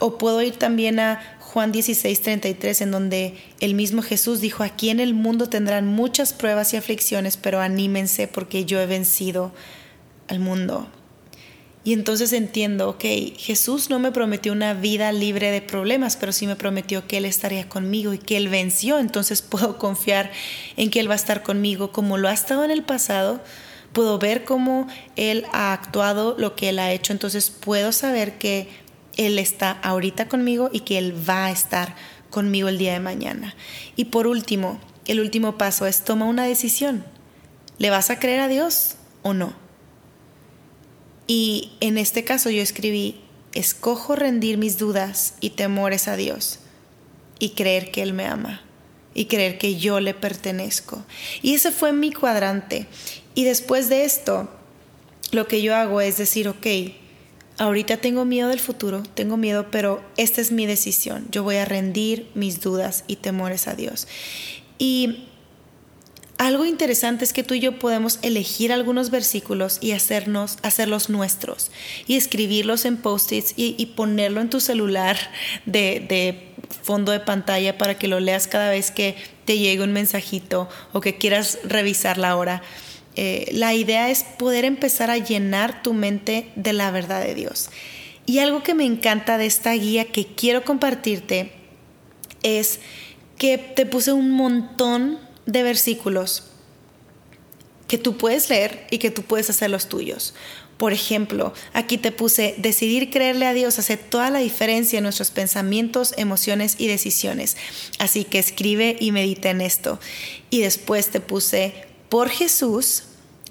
O 0.00 0.18
puedo 0.18 0.40
ir 0.40 0.56
también 0.56 0.98
a 1.00 1.35
Juan 1.56 1.72
16, 1.72 2.20
33, 2.20 2.82
en 2.82 2.90
donde 2.90 3.34
el 3.60 3.72
mismo 3.72 4.02
Jesús 4.02 4.42
dijo, 4.42 4.62
aquí 4.62 4.90
en 4.90 5.00
el 5.00 5.14
mundo 5.14 5.48
tendrán 5.48 5.86
muchas 5.86 6.34
pruebas 6.34 6.74
y 6.74 6.76
aflicciones, 6.76 7.38
pero 7.38 7.62
anímense 7.62 8.28
porque 8.28 8.66
yo 8.66 8.78
he 8.78 8.84
vencido 8.84 9.54
al 10.28 10.38
mundo. 10.38 10.86
Y 11.82 11.94
entonces 11.94 12.34
entiendo, 12.34 12.90
ok, 12.90 13.04
Jesús 13.38 13.88
no 13.88 13.98
me 13.98 14.12
prometió 14.12 14.52
una 14.52 14.74
vida 14.74 15.10
libre 15.12 15.50
de 15.50 15.62
problemas, 15.62 16.18
pero 16.18 16.30
sí 16.30 16.46
me 16.46 16.56
prometió 16.56 17.08
que 17.08 17.16
Él 17.16 17.24
estaría 17.24 17.66
conmigo 17.70 18.12
y 18.12 18.18
que 18.18 18.36
Él 18.36 18.50
venció, 18.50 18.98
entonces 18.98 19.40
puedo 19.50 19.78
confiar 19.78 20.32
en 20.76 20.90
que 20.90 21.00
Él 21.00 21.08
va 21.08 21.14
a 21.14 21.16
estar 21.16 21.42
conmigo 21.42 21.90
como 21.90 22.18
lo 22.18 22.28
ha 22.28 22.34
estado 22.34 22.64
en 22.64 22.70
el 22.70 22.82
pasado, 22.82 23.42
puedo 23.94 24.18
ver 24.18 24.44
cómo 24.44 24.88
Él 25.16 25.46
ha 25.54 25.72
actuado, 25.72 26.36
lo 26.38 26.54
que 26.54 26.68
Él 26.68 26.78
ha 26.78 26.92
hecho, 26.92 27.14
entonces 27.14 27.48
puedo 27.48 27.92
saber 27.92 28.36
que 28.36 28.68
él 29.16 29.38
está 29.38 29.72
ahorita 29.82 30.28
conmigo 30.28 30.70
y 30.72 30.80
que 30.80 30.98
Él 30.98 31.14
va 31.28 31.46
a 31.46 31.50
estar 31.50 31.96
conmigo 32.30 32.68
el 32.68 32.78
día 32.78 32.92
de 32.92 33.00
mañana. 33.00 33.54
Y 33.96 34.06
por 34.06 34.26
último, 34.26 34.78
el 35.06 35.20
último 35.20 35.56
paso 35.56 35.86
es 35.86 36.04
toma 36.04 36.26
una 36.26 36.44
decisión. 36.44 37.04
¿Le 37.78 37.90
vas 37.90 38.10
a 38.10 38.18
creer 38.18 38.40
a 38.40 38.48
Dios 38.48 38.96
o 39.22 39.32
no? 39.32 39.54
Y 41.26 41.72
en 41.80 41.98
este 41.98 42.24
caso 42.24 42.50
yo 42.50 42.62
escribí, 42.62 43.20
escojo 43.54 44.16
rendir 44.16 44.58
mis 44.58 44.78
dudas 44.78 45.34
y 45.40 45.50
temores 45.50 46.08
a 46.08 46.16
Dios 46.16 46.60
y 47.38 47.50
creer 47.50 47.90
que 47.90 48.02
Él 48.02 48.12
me 48.12 48.26
ama 48.26 48.62
y 49.14 49.26
creer 49.26 49.56
que 49.56 49.76
yo 49.76 49.98
le 49.98 50.12
pertenezco. 50.12 51.04
Y 51.40 51.54
ese 51.54 51.72
fue 51.72 51.92
mi 51.92 52.12
cuadrante. 52.12 52.86
Y 53.34 53.44
después 53.44 53.88
de 53.88 54.04
esto, 54.04 54.50
lo 55.32 55.48
que 55.48 55.62
yo 55.62 55.74
hago 55.74 56.02
es 56.02 56.18
decir, 56.18 56.48
ok, 56.48 56.66
ahorita 57.58 57.98
tengo 57.98 58.24
miedo 58.24 58.48
del 58.48 58.60
futuro, 58.60 59.02
tengo 59.14 59.36
miedo, 59.36 59.66
pero 59.70 60.02
esta 60.16 60.40
es 60.40 60.52
mi 60.52 60.66
decisión. 60.66 61.26
Yo 61.30 61.42
voy 61.42 61.56
a 61.56 61.64
rendir 61.64 62.30
mis 62.34 62.60
dudas 62.60 63.04
y 63.06 63.16
temores 63.16 63.68
a 63.68 63.74
Dios. 63.74 64.06
Y 64.78 65.28
algo 66.38 66.66
interesante 66.66 67.24
es 67.24 67.32
que 67.32 67.42
tú 67.42 67.54
y 67.54 67.60
yo 67.60 67.78
podemos 67.78 68.18
elegir 68.20 68.70
algunos 68.70 69.10
versículos 69.10 69.78
y 69.80 69.92
hacernos, 69.92 70.58
hacerlos 70.62 71.08
nuestros 71.08 71.70
y 72.06 72.16
escribirlos 72.16 72.84
en 72.84 72.98
post-its 72.98 73.54
y, 73.56 73.86
ponerlo 73.96 74.42
en 74.42 74.50
tu 74.50 74.60
celular 74.60 75.16
de, 75.64 76.04
de 76.06 76.54
fondo 76.82 77.12
de 77.12 77.20
pantalla 77.20 77.78
para 77.78 77.98
que 77.98 78.06
lo 78.06 78.20
leas 78.20 78.48
cada 78.48 78.68
vez 78.68 78.90
que 78.90 79.16
te 79.46 79.56
llegue 79.58 79.82
un 79.82 79.94
mensajito 79.94 80.68
o 80.92 81.00
que 81.00 81.16
quieras 81.16 81.58
revisar 81.64 82.18
la 82.18 82.36
hora. 82.36 82.62
Eh, 83.16 83.48
la 83.52 83.74
idea 83.74 84.10
es 84.10 84.24
poder 84.24 84.64
empezar 84.64 85.10
a 85.10 85.16
llenar 85.16 85.82
tu 85.82 85.94
mente 85.94 86.50
de 86.54 86.72
la 86.72 86.90
verdad 86.90 87.22
de 87.22 87.34
Dios. 87.34 87.70
Y 88.26 88.40
algo 88.40 88.62
que 88.62 88.74
me 88.74 88.84
encanta 88.84 89.38
de 89.38 89.46
esta 89.46 89.72
guía 89.72 90.04
que 90.06 90.26
quiero 90.26 90.64
compartirte 90.64 91.52
es 92.42 92.80
que 93.38 93.58
te 93.58 93.86
puse 93.86 94.12
un 94.12 94.30
montón 94.30 95.18
de 95.46 95.62
versículos 95.62 96.44
que 97.88 97.98
tú 97.98 98.16
puedes 98.16 98.50
leer 98.50 98.86
y 98.90 98.98
que 98.98 99.10
tú 99.10 99.22
puedes 99.22 99.48
hacer 99.48 99.70
los 99.70 99.88
tuyos. 99.88 100.34
Por 100.76 100.92
ejemplo, 100.92 101.54
aquí 101.72 101.96
te 101.96 102.12
puse, 102.12 102.54
decidir 102.58 103.10
creerle 103.10 103.46
a 103.46 103.54
Dios 103.54 103.78
hace 103.78 103.96
toda 103.96 104.28
la 104.28 104.40
diferencia 104.40 104.98
en 104.98 105.04
nuestros 105.04 105.30
pensamientos, 105.30 106.12
emociones 106.18 106.76
y 106.78 106.86
decisiones. 106.88 107.56
Así 107.98 108.24
que 108.24 108.38
escribe 108.38 108.96
y 109.00 109.12
medita 109.12 109.48
en 109.50 109.62
esto. 109.62 109.98
Y 110.50 110.60
después 110.60 111.08
te 111.08 111.20
puse, 111.20 111.72
por 112.10 112.28
Jesús 112.28 113.04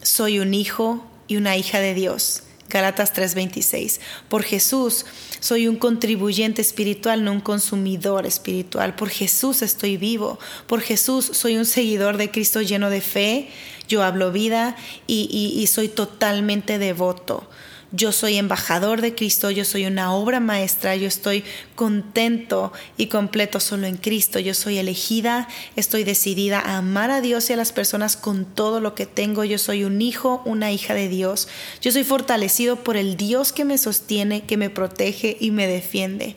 soy 0.05 0.39
un 0.39 0.53
hijo 0.53 1.03
y 1.27 1.37
una 1.37 1.57
hija 1.57 1.79
de 1.79 1.93
Dios. 1.93 2.43
Galatas 2.69 3.13
3:26. 3.13 3.99
Por 4.29 4.43
Jesús 4.43 5.05
soy 5.39 5.67
un 5.67 5.75
contribuyente 5.75 6.61
espiritual, 6.61 7.23
no 7.23 7.31
un 7.31 7.41
consumidor 7.41 8.25
espiritual. 8.25 8.95
Por 8.95 9.09
Jesús 9.09 9.61
estoy 9.61 9.97
vivo. 9.97 10.39
Por 10.67 10.81
Jesús 10.81 11.29
soy 11.33 11.57
un 11.57 11.65
seguidor 11.65 12.17
de 12.17 12.31
Cristo 12.31 12.61
lleno 12.61 12.89
de 12.89 13.01
fe. 13.01 13.49
Yo 13.87 14.03
hablo 14.03 14.31
vida 14.31 14.75
y, 15.05 15.29
y 15.59 15.67
soy 15.67 15.89
totalmente 15.89 16.79
devoto 16.79 17.47
yo 17.95 18.11
soy 18.11 18.37
embajador 18.37 19.01
de 19.01 19.15
Cristo, 19.15 19.51
yo 19.51 19.65
soy 19.65 19.85
una 19.85 20.13
obra 20.13 20.39
maestra, 20.39 20.95
yo 20.95 21.07
estoy 21.07 21.43
contento 21.75 22.73
y 22.97 23.07
completo 23.07 23.59
solo 23.59 23.87
en 23.87 23.97
Cristo, 23.97 24.39
yo 24.39 24.53
soy 24.53 24.77
elegida, 24.77 25.47
estoy 25.75 26.03
decidida 26.03 26.59
a 26.59 26.77
amar 26.77 27.11
a 27.11 27.21
Dios 27.21 27.49
y 27.49 27.53
a 27.53 27.57
las 27.57 27.71
personas 27.71 28.17
con 28.17 28.45
todo 28.45 28.79
lo 28.79 28.95
que 28.95 29.05
tengo, 29.05 29.43
yo 29.43 29.57
soy 29.57 29.83
un 29.83 30.01
hijo, 30.01 30.41
una 30.45 30.71
hija 30.71 30.93
de 30.93 31.09
Dios, 31.09 31.47
yo 31.81 31.91
soy 31.91 32.03
fortalecido 32.03 32.83
por 32.83 32.97
el 32.97 33.17
Dios 33.17 33.53
que 33.53 33.65
me 33.65 33.77
sostiene, 33.77 34.45
que 34.45 34.57
me 34.57 34.69
protege 34.69 35.37
y 35.39 35.51
me 35.51 35.67
defiende. 35.67 36.35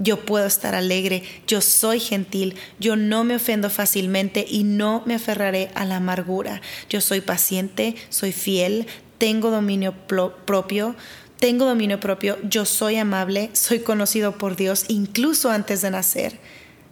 Yo 0.00 0.24
puedo 0.24 0.46
estar 0.46 0.76
alegre, 0.76 1.24
yo 1.48 1.60
soy 1.60 1.98
gentil, 1.98 2.54
yo 2.78 2.94
no 2.94 3.24
me 3.24 3.34
ofendo 3.34 3.68
fácilmente 3.68 4.46
y 4.48 4.62
no 4.62 5.02
me 5.06 5.16
aferraré 5.16 5.70
a 5.74 5.84
la 5.84 5.96
amargura. 5.96 6.62
Yo 6.88 7.00
soy 7.00 7.20
paciente, 7.20 7.96
soy 8.08 8.30
fiel, 8.30 8.86
tengo 9.18 9.50
dominio 9.50 9.94
propio, 10.06 10.94
tengo 11.38 11.66
dominio 11.66 12.00
propio, 12.00 12.38
yo 12.42 12.64
soy 12.64 12.96
amable, 12.96 13.50
soy 13.52 13.80
conocido 13.80 14.38
por 14.38 14.56
Dios 14.56 14.84
incluso 14.88 15.50
antes 15.50 15.82
de 15.82 15.90
nacer. 15.90 16.38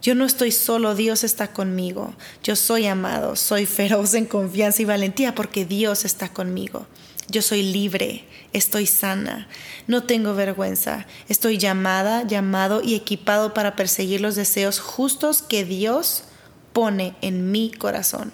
Yo 0.01 0.13
no 0.15 0.25
estoy 0.25 0.51
solo, 0.51 0.95
Dios 0.95 1.23
está 1.23 1.51
conmigo. 1.51 2.13
Yo 2.43 2.55
soy 2.55 2.85
amado, 2.85 3.35
soy 3.35 3.65
feroz 3.65 4.13
en 4.13 4.25
confianza 4.25 4.81
y 4.81 4.85
valentía 4.85 5.33
porque 5.33 5.65
Dios 5.65 6.05
está 6.05 6.29
conmigo. 6.29 6.85
Yo 7.29 7.41
soy 7.41 7.61
libre, 7.61 8.23
estoy 8.53 8.85
sana, 8.85 9.49
no 9.85 10.03
tengo 10.03 10.33
vergüenza, 10.33 11.07
estoy 11.27 11.57
llamada, 11.57 12.25
llamado 12.25 12.81
y 12.81 12.95
equipado 12.95 13.53
para 13.53 13.75
perseguir 13.75 14.21
los 14.21 14.35
deseos 14.35 14.79
justos 14.79 15.41
que 15.41 15.65
Dios 15.65 16.23
pone 16.71 17.15
en 17.21 17.51
mi 17.51 17.69
corazón 17.71 18.31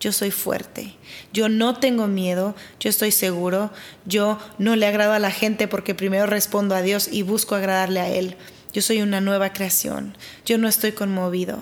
yo 0.00 0.12
soy 0.12 0.30
fuerte, 0.30 0.94
yo 1.32 1.48
no 1.48 1.78
tengo 1.78 2.06
miedo, 2.06 2.54
yo 2.80 2.90
estoy 2.90 3.12
seguro, 3.12 3.70
yo 4.04 4.38
no 4.58 4.76
le 4.76 4.86
agrado 4.86 5.12
a 5.12 5.18
la 5.18 5.30
gente 5.30 5.68
porque 5.68 5.94
primero 5.94 6.26
respondo 6.26 6.74
a 6.74 6.82
Dios 6.82 7.08
y 7.10 7.22
busco 7.22 7.54
agradarle 7.54 8.00
a 8.00 8.08
Él. 8.08 8.36
Yo 8.72 8.82
soy 8.82 9.00
una 9.00 9.22
nueva 9.22 9.54
creación, 9.54 10.18
yo 10.44 10.58
no 10.58 10.68
estoy 10.68 10.92
conmovido, 10.92 11.58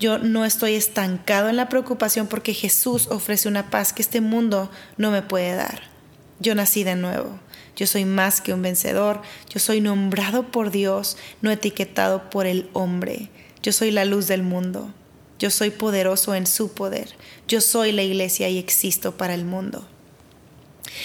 yo 0.00 0.18
no 0.18 0.44
estoy 0.44 0.74
estancado 0.74 1.48
en 1.48 1.54
la 1.54 1.68
preocupación 1.68 2.26
porque 2.26 2.54
Jesús 2.54 3.06
ofrece 3.08 3.46
una 3.46 3.70
paz 3.70 3.92
que 3.92 4.02
este 4.02 4.20
mundo 4.20 4.68
no 4.96 5.12
me 5.12 5.22
puede 5.22 5.54
dar. 5.54 5.82
Yo 6.40 6.56
nací 6.56 6.82
de 6.82 6.96
nuevo, 6.96 7.38
yo 7.76 7.86
soy 7.86 8.04
más 8.04 8.40
que 8.40 8.52
un 8.52 8.62
vencedor, 8.62 9.22
yo 9.48 9.60
soy 9.60 9.80
nombrado 9.80 10.50
por 10.50 10.72
Dios, 10.72 11.16
no 11.40 11.52
etiquetado 11.52 12.30
por 12.30 12.46
el 12.46 12.68
hombre, 12.72 13.30
yo 13.62 13.72
soy 13.72 13.92
la 13.92 14.04
luz 14.04 14.26
del 14.26 14.42
mundo. 14.42 14.92
Yo 15.38 15.50
soy 15.50 15.70
poderoso 15.70 16.34
en 16.34 16.46
su 16.46 16.72
poder. 16.72 17.14
Yo 17.48 17.60
soy 17.60 17.92
la 17.92 18.02
iglesia 18.02 18.48
y 18.48 18.58
existo 18.58 19.16
para 19.16 19.34
el 19.34 19.44
mundo. 19.44 19.86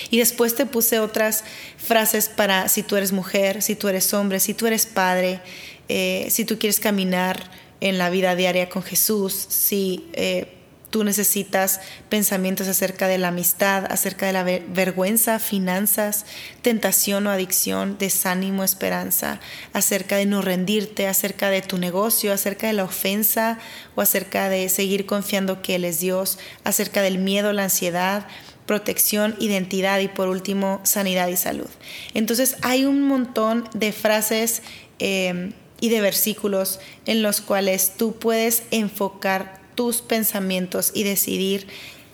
Y 0.09 0.17
después 0.17 0.55
te 0.55 0.65
puse 0.65 1.00
otras 1.00 1.43
frases 1.77 2.29
para 2.29 2.67
si 2.69 2.83
tú 2.83 2.95
eres 2.95 3.11
mujer, 3.11 3.61
si 3.61 3.75
tú 3.75 3.88
eres 3.88 4.13
hombre, 4.13 4.39
si 4.39 4.53
tú 4.53 4.67
eres 4.67 4.85
padre, 4.85 5.41
eh, 5.89 6.27
si 6.29 6.45
tú 6.45 6.57
quieres 6.57 6.79
caminar 6.79 7.51
en 7.81 7.97
la 7.97 8.09
vida 8.09 8.35
diaria 8.35 8.69
con 8.69 8.83
Jesús, 8.83 9.33
si 9.33 10.09
eh, 10.13 10.61
tú 10.91 11.03
necesitas 11.03 11.79
pensamientos 12.10 12.67
acerca 12.67 13.07
de 13.07 13.17
la 13.17 13.29
amistad, 13.29 13.86
acerca 13.89 14.27
de 14.27 14.33
la 14.33 14.44
vergüenza, 14.44 15.39
finanzas, 15.39 16.25
tentación 16.61 17.25
o 17.25 17.31
adicción, 17.31 17.98
desánimo, 17.98 18.63
esperanza, 18.63 19.39
acerca 19.74 20.18
de 20.18 20.27
no 20.27 20.42
rendirte, 20.42 21.07
acerca 21.07 21.50
de 21.50 21.61
tu 21.61 21.77
negocio, 21.77 22.33
acerca 22.33 22.68
de 22.68 22.74
la 22.74 22.83
ofensa 22.83 23.57
o 23.96 24.01
acerca 24.01 24.50
de 24.50 24.70
seguir 24.70 25.05
confiando 25.05 25.61
que 25.61 25.75
Él 25.75 25.85
es 25.85 26.00
Dios, 26.00 26.37
acerca 26.66 27.01
del 27.01 27.18
miedo, 27.18 27.53
la 27.53 27.63
ansiedad, 27.63 28.27
protección, 28.66 29.35
identidad 29.39 30.00
y 30.00 30.09
por 30.09 30.27
último 30.27 30.81
sanidad 30.83 31.29
y 31.29 31.37
salud. 31.37 31.70
Entonces 32.13 32.57
hay 32.61 32.83
un 32.85 33.01
montón 33.01 33.68
de 33.74 33.94
frases 33.94 34.61
eh, 35.00 35.53
y 35.79 35.89
de 35.89 36.01
versículos 36.01 36.79
en 37.05 37.22
los 37.24 37.39
cuales 37.39 37.94
tú 37.98 38.13
puedes 38.18 38.63
enfocar 38.72 39.60
tus 39.81 40.03
pensamientos 40.03 40.91
y 40.94 41.01
decidir 41.01 41.65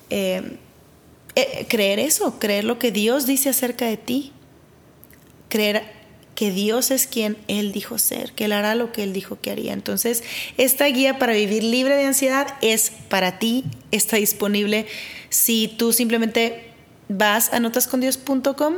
eh, 0.10 0.58
eh, 1.36 1.66
creer 1.68 2.00
eso, 2.00 2.40
creer 2.40 2.64
lo 2.64 2.80
que 2.80 2.94
Dios 2.94 3.26
dice 3.26 3.50
acerca 3.50 3.84
de 3.84 3.98
ti, 3.98 4.32
creer 5.50 5.84
que 6.34 6.50
Dios 6.50 6.92
es 6.92 7.08
quien 7.08 7.36
Él 7.50 7.74
dijo 7.74 7.98
ser, 7.98 8.32
que 8.32 8.46
Él 8.46 8.54
hará 8.54 8.74
lo 8.74 8.94
que 8.94 9.04
Él 9.04 9.12
dijo 9.12 9.38
que 9.42 9.52
haría. 9.52 9.74
Entonces, 9.74 10.24
esta 10.58 10.86
guía 10.86 11.20
para 11.20 11.34
vivir 11.34 11.62
libre 11.62 11.98
de 11.98 12.06
ansiedad 12.06 12.48
es 12.62 12.94
para 13.10 13.38
ti, 13.38 13.66
está 13.92 14.16
disponible 14.16 14.86
si 15.28 15.68
tú 15.68 15.92
simplemente 15.92 16.72
vas 17.10 17.52
a 17.52 17.60
notascondios.com 17.60 18.76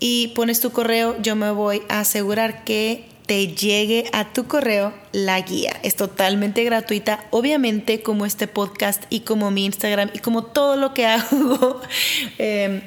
y 0.00 0.32
pones 0.34 0.58
tu 0.58 0.72
correo, 0.72 1.16
yo 1.22 1.36
me 1.36 1.52
voy 1.52 1.82
a 1.88 2.00
asegurar 2.00 2.64
que 2.64 3.06
te 3.30 3.46
llegue 3.46 4.06
a 4.12 4.32
tu 4.32 4.48
correo 4.48 4.92
la 5.12 5.40
guía. 5.40 5.78
Es 5.84 5.94
totalmente 5.94 6.64
gratuita, 6.64 7.28
obviamente 7.30 8.02
como 8.02 8.26
este 8.26 8.48
podcast 8.48 9.04
y 9.08 9.20
como 9.20 9.52
mi 9.52 9.66
Instagram 9.66 10.10
y 10.12 10.18
como 10.18 10.46
todo 10.46 10.74
lo 10.74 10.94
que 10.94 11.06
hago, 11.06 11.80
em, 12.38 12.80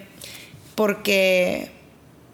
porque, 0.75 1.71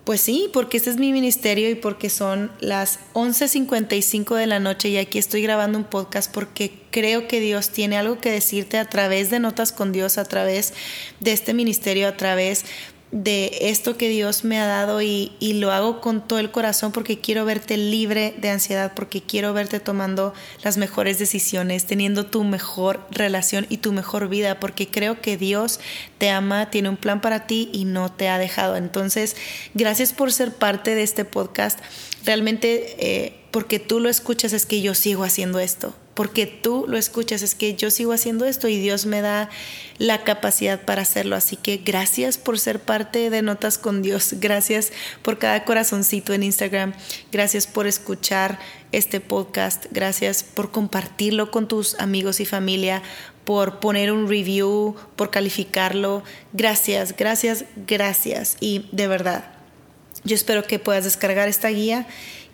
pues 0.06 0.22
sí, 0.22 0.50
porque 0.52 0.78
este 0.78 0.90
es 0.90 0.98
mi 0.98 1.12
ministerio 1.12 1.70
y 1.70 1.76
porque 1.76 2.10
son 2.10 2.52
las 2.62 2.98
11.55 3.14 4.36
de 4.38 4.48
la 4.48 4.60
noche 4.60 4.90
y 4.90 4.98
aquí 4.98 5.20
estoy 5.20 5.44
grabando 5.44 5.78
un 5.78 5.84
podcast 5.84 6.34
porque 6.34 6.74
creo 6.90 7.28
que 7.28 7.40
Dios 7.40 7.70
tiene 7.70 7.96
algo 7.96 8.18
que 8.18 8.32
decirte 8.32 8.80
a 8.80 8.86
través 8.86 9.30
de 9.30 9.40
Notas 9.40 9.72
con 9.72 9.92
Dios, 9.92 10.18
a 10.18 10.26
través 10.26 10.74
de 11.20 11.32
este 11.32 11.54
ministerio, 11.54 12.08
a 12.08 12.18
través 12.18 12.66
de 13.12 13.58
esto 13.62 13.98
que 13.98 14.08
Dios 14.08 14.44
me 14.44 14.60
ha 14.60 14.68
dado 14.68 15.02
y, 15.02 15.32
lo 15.40 15.72
hago 15.72 16.00
con 16.00 16.26
todo 16.26 16.40
el 16.40 16.52
corazón 16.52 16.92
porque 16.92 17.20
quiero 17.20 17.44
verte 17.44 17.76
libre 17.76 18.36
de 18.38 18.50
ansiedad, 18.50 18.94
porque 18.96 19.22
quiero 19.22 19.52
verte 19.52 19.80
tomando 19.80 20.34
las 20.64 20.78
mejores 20.78 21.18
decisiones, 21.18 21.86
teniendo 21.86 22.28
tu 22.28 22.44
mejor 22.44 23.06
relación 23.10 23.66
y 23.68 23.78
tu 23.78 23.92
mejor 23.92 24.30
vida, 24.30 24.60
porque 24.60 24.88
creo 24.88 25.22
que 25.22 25.38
Dios 25.38 25.80
te 26.18 26.30
ama, 26.30 26.70
tiene 26.70 26.90
un 26.90 26.98
plan 26.98 27.20
para 27.20 27.48
ti 27.48 27.70
y 27.74 27.86
no 27.86 28.12
te 28.12 28.30
ha 28.30 28.38
dejado. 28.38 28.76
Entonces, 28.76 29.36
gracias 29.74 30.14
por 30.14 30.32
ser 30.32 30.54
parte 30.54 30.94
de 30.94 31.04
este 31.04 31.26
podcast. 31.26 31.80
Realmente, 32.24 32.96
eh, 33.00 33.36
porque 33.52 33.80
tú 33.80 34.00
lo 34.00 34.10
escuchas 34.10 34.54
es 34.54 34.66
que 34.66 34.82
yo 34.82 34.94
sigo 34.94 35.24
haciendo 35.24 35.60
esto 35.60 35.96
porque 36.20 36.48
tú 36.48 36.84
lo 36.86 36.98
escuchas, 36.98 37.44
es 37.44 37.56
que 37.56 37.76
yo 37.76 37.90
sigo 37.90 38.12
haciendo 38.12 38.44
esto 38.44 38.68
y 38.68 38.78
Dios 38.78 39.06
me 39.06 39.22
da 39.22 39.50
la 40.00 40.26
capacidad 40.26 40.82
para 40.82 41.04
hacerlo. 41.04 41.38
Así 41.38 41.56
que 41.56 41.78
gracias 41.78 42.38
por 42.38 42.60
ser 42.60 42.82
parte 42.82 43.30
de 43.30 43.42
Notas 43.42 43.78
con 43.78 44.02
Dios, 44.02 44.34
gracias 44.34 44.92
por 45.22 45.40
cada 45.40 45.64
corazoncito 45.64 46.34
en 46.34 46.44
Instagram, 46.44 46.94
gracias 47.32 47.68
por 47.68 47.88
escuchar 47.88 48.60
este 48.92 49.22
podcast, 49.22 49.86
gracias 49.92 50.44
por 50.44 50.72
compartirlo 50.72 51.52
con 51.52 51.70
tus 51.70 51.98
amigos 52.02 52.42
y 52.42 52.46
familia, 52.46 53.02
por 53.46 53.80
poner 53.80 54.12
un 54.12 54.28
review, 54.28 54.98
por 55.16 55.30
calificarlo. 55.30 56.24
Gracias, 56.52 57.16
gracias, 57.16 57.64
gracias. 57.88 58.58
Y 58.60 58.90
de 58.92 59.08
verdad, 59.08 59.54
yo 60.26 60.36
espero 60.36 60.64
que 60.64 60.80
puedas 60.80 61.06
descargar 61.06 61.48
esta 61.48 61.70
guía 61.70 62.08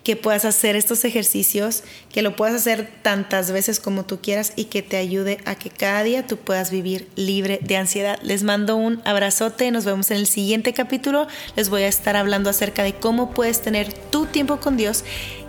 que 0.06 0.14
puedas 0.14 0.44
hacer 0.44 0.76
estos 0.76 1.04
ejercicios, 1.04 1.82
que 2.12 2.22
lo 2.22 2.36
puedas 2.36 2.54
hacer 2.54 2.88
tantas 3.02 3.50
veces 3.50 3.80
como 3.80 4.04
tú 4.04 4.20
quieras 4.20 4.52
y 4.54 4.66
que 4.66 4.80
te 4.80 4.98
ayude 4.98 5.38
a 5.46 5.56
que 5.56 5.68
cada 5.68 6.04
día 6.04 6.24
tú 6.24 6.36
puedas 6.36 6.70
vivir 6.70 7.08
libre 7.16 7.58
de 7.60 7.76
ansiedad. 7.76 8.16
Les 8.22 8.44
mando 8.44 8.76
un 8.76 9.02
abrazote, 9.04 9.68
nos 9.72 9.84
vemos 9.84 10.12
en 10.12 10.18
el 10.18 10.28
siguiente 10.28 10.72
capítulo. 10.72 11.26
Les 11.56 11.70
voy 11.70 11.82
a 11.82 11.88
estar 11.88 12.14
hablando 12.14 12.50
acerca 12.50 12.84
de 12.84 12.94
cómo 12.94 13.32
puedes 13.32 13.62
tener 13.62 13.92
tu 13.92 14.26
tiempo 14.26 14.58
con 14.58 14.76
Dios. 14.76 15.02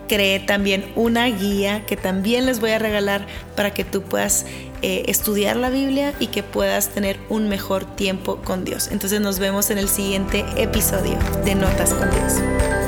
Creé 0.08 0.40
también 0.40 0.92
una 0.96 1.28
guía 1.28 1.86
que 1.86 1.96
también 1.96 2.48
les 2.48 2.60
voy 2.60 2.72
a 2.72 2.80
regalar 2.80 3.28
para 3.56 3.76
que 3.76 3.84
tú 3.84 4.02
puedas 4.02 4.48
eh, 4.82 5.04
estudiar 5.06 5.56
la 5.56 5.70
Biblia 5.70 6.16
y 6.20 6.28
que 6.28 6.42
puedas 6.42 6.90
tener 6.90 7.20
un 7.30 7.48
mejor 7.48 7.86
tiempo 7.96 8.38
con 8.38 8.66
Dios. 8.66 8.90
Entonces 8.92 9.22
nos 9.22 9.38
vemos 9.38 9.70
en 9.70 9.78
el 9.78 9.88
siguiente 9.88 10.44
episodio 10.56 11.20
de 11.46 11.54
Notas 11.54 11.94
con 11.94 12.10
Dios. 12.10 12.87